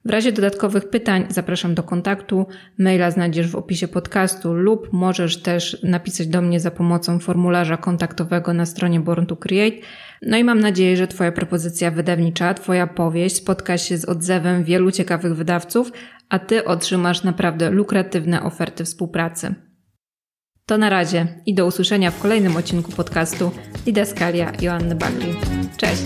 W 0.05 0.09
razie 0.09 0.31
dodatkowych 0.31 0.89
pytań 0.89 1.25
zapraszam 1.29 1.75
do 1.75 1.83
kontaktu. 1.83 2.47
Maila 2.77 3.11
znajdziesz 3.11 3.47
w 3.47 3.55
opisie 3.55 3.87
podcastu 3.87 4.53
lub 4.53 4.93
możesz 4.93 5.41
też 5.41 5.83
napisać 5.83 6.27
do 6.27 6.41
mnie 6.41 6.59
za 6.59 6.71
pomocą 6.71 7.19
formularza 7.19 7.77
kontaktowego 7.77 8.53
na 8.53 8.65
stronie 8.65 8.99
Born 8.99 9.25
to 9.25 9.35
Create. 9.35 9.77
No 10.21 10.37
i 10.37 10.43
mam 10.43 10.59
nadzieję, 10.59 10.97
że 10.97 11.07
Twoja 11.07 11.31
propozycja 11.31 11.91
wydawnicza, 11.91 12.53
Twoja 12.53 12.87
powieść 12.87 13.35
spotka 13.35 13.77
się 13.77 13.97
z 13.97 14.05
odzewem 14.05 14.63
wielu 14.63 14.91
ciekawych 14.91 15.35
wydawców, 15.35 15.91
a 16.29 16.39
Ty 16.39 16.65
otrzymasz 16.65 17.23
naprawdę 17.23 17.69
lukratywne 17.69 18.43
oferty 18.43 18.83
współpracy. 18.83 19.55
To 20.67 20.77
na 20.77 20.89
razie 20.89 21.27
i 21.45 21.53
do 21.53 21.65
usłyszenia 21.65 22.11
w 22.11 22.19
kolejnym 22.19 22.57
odcinku 22.57 22.91
podcastu 22.91 23.51
Didaskalia 23.85 24.51
Joanny 24.61 24.95
Bagli. 24.95 25.35
Cześć! 25.77 26.05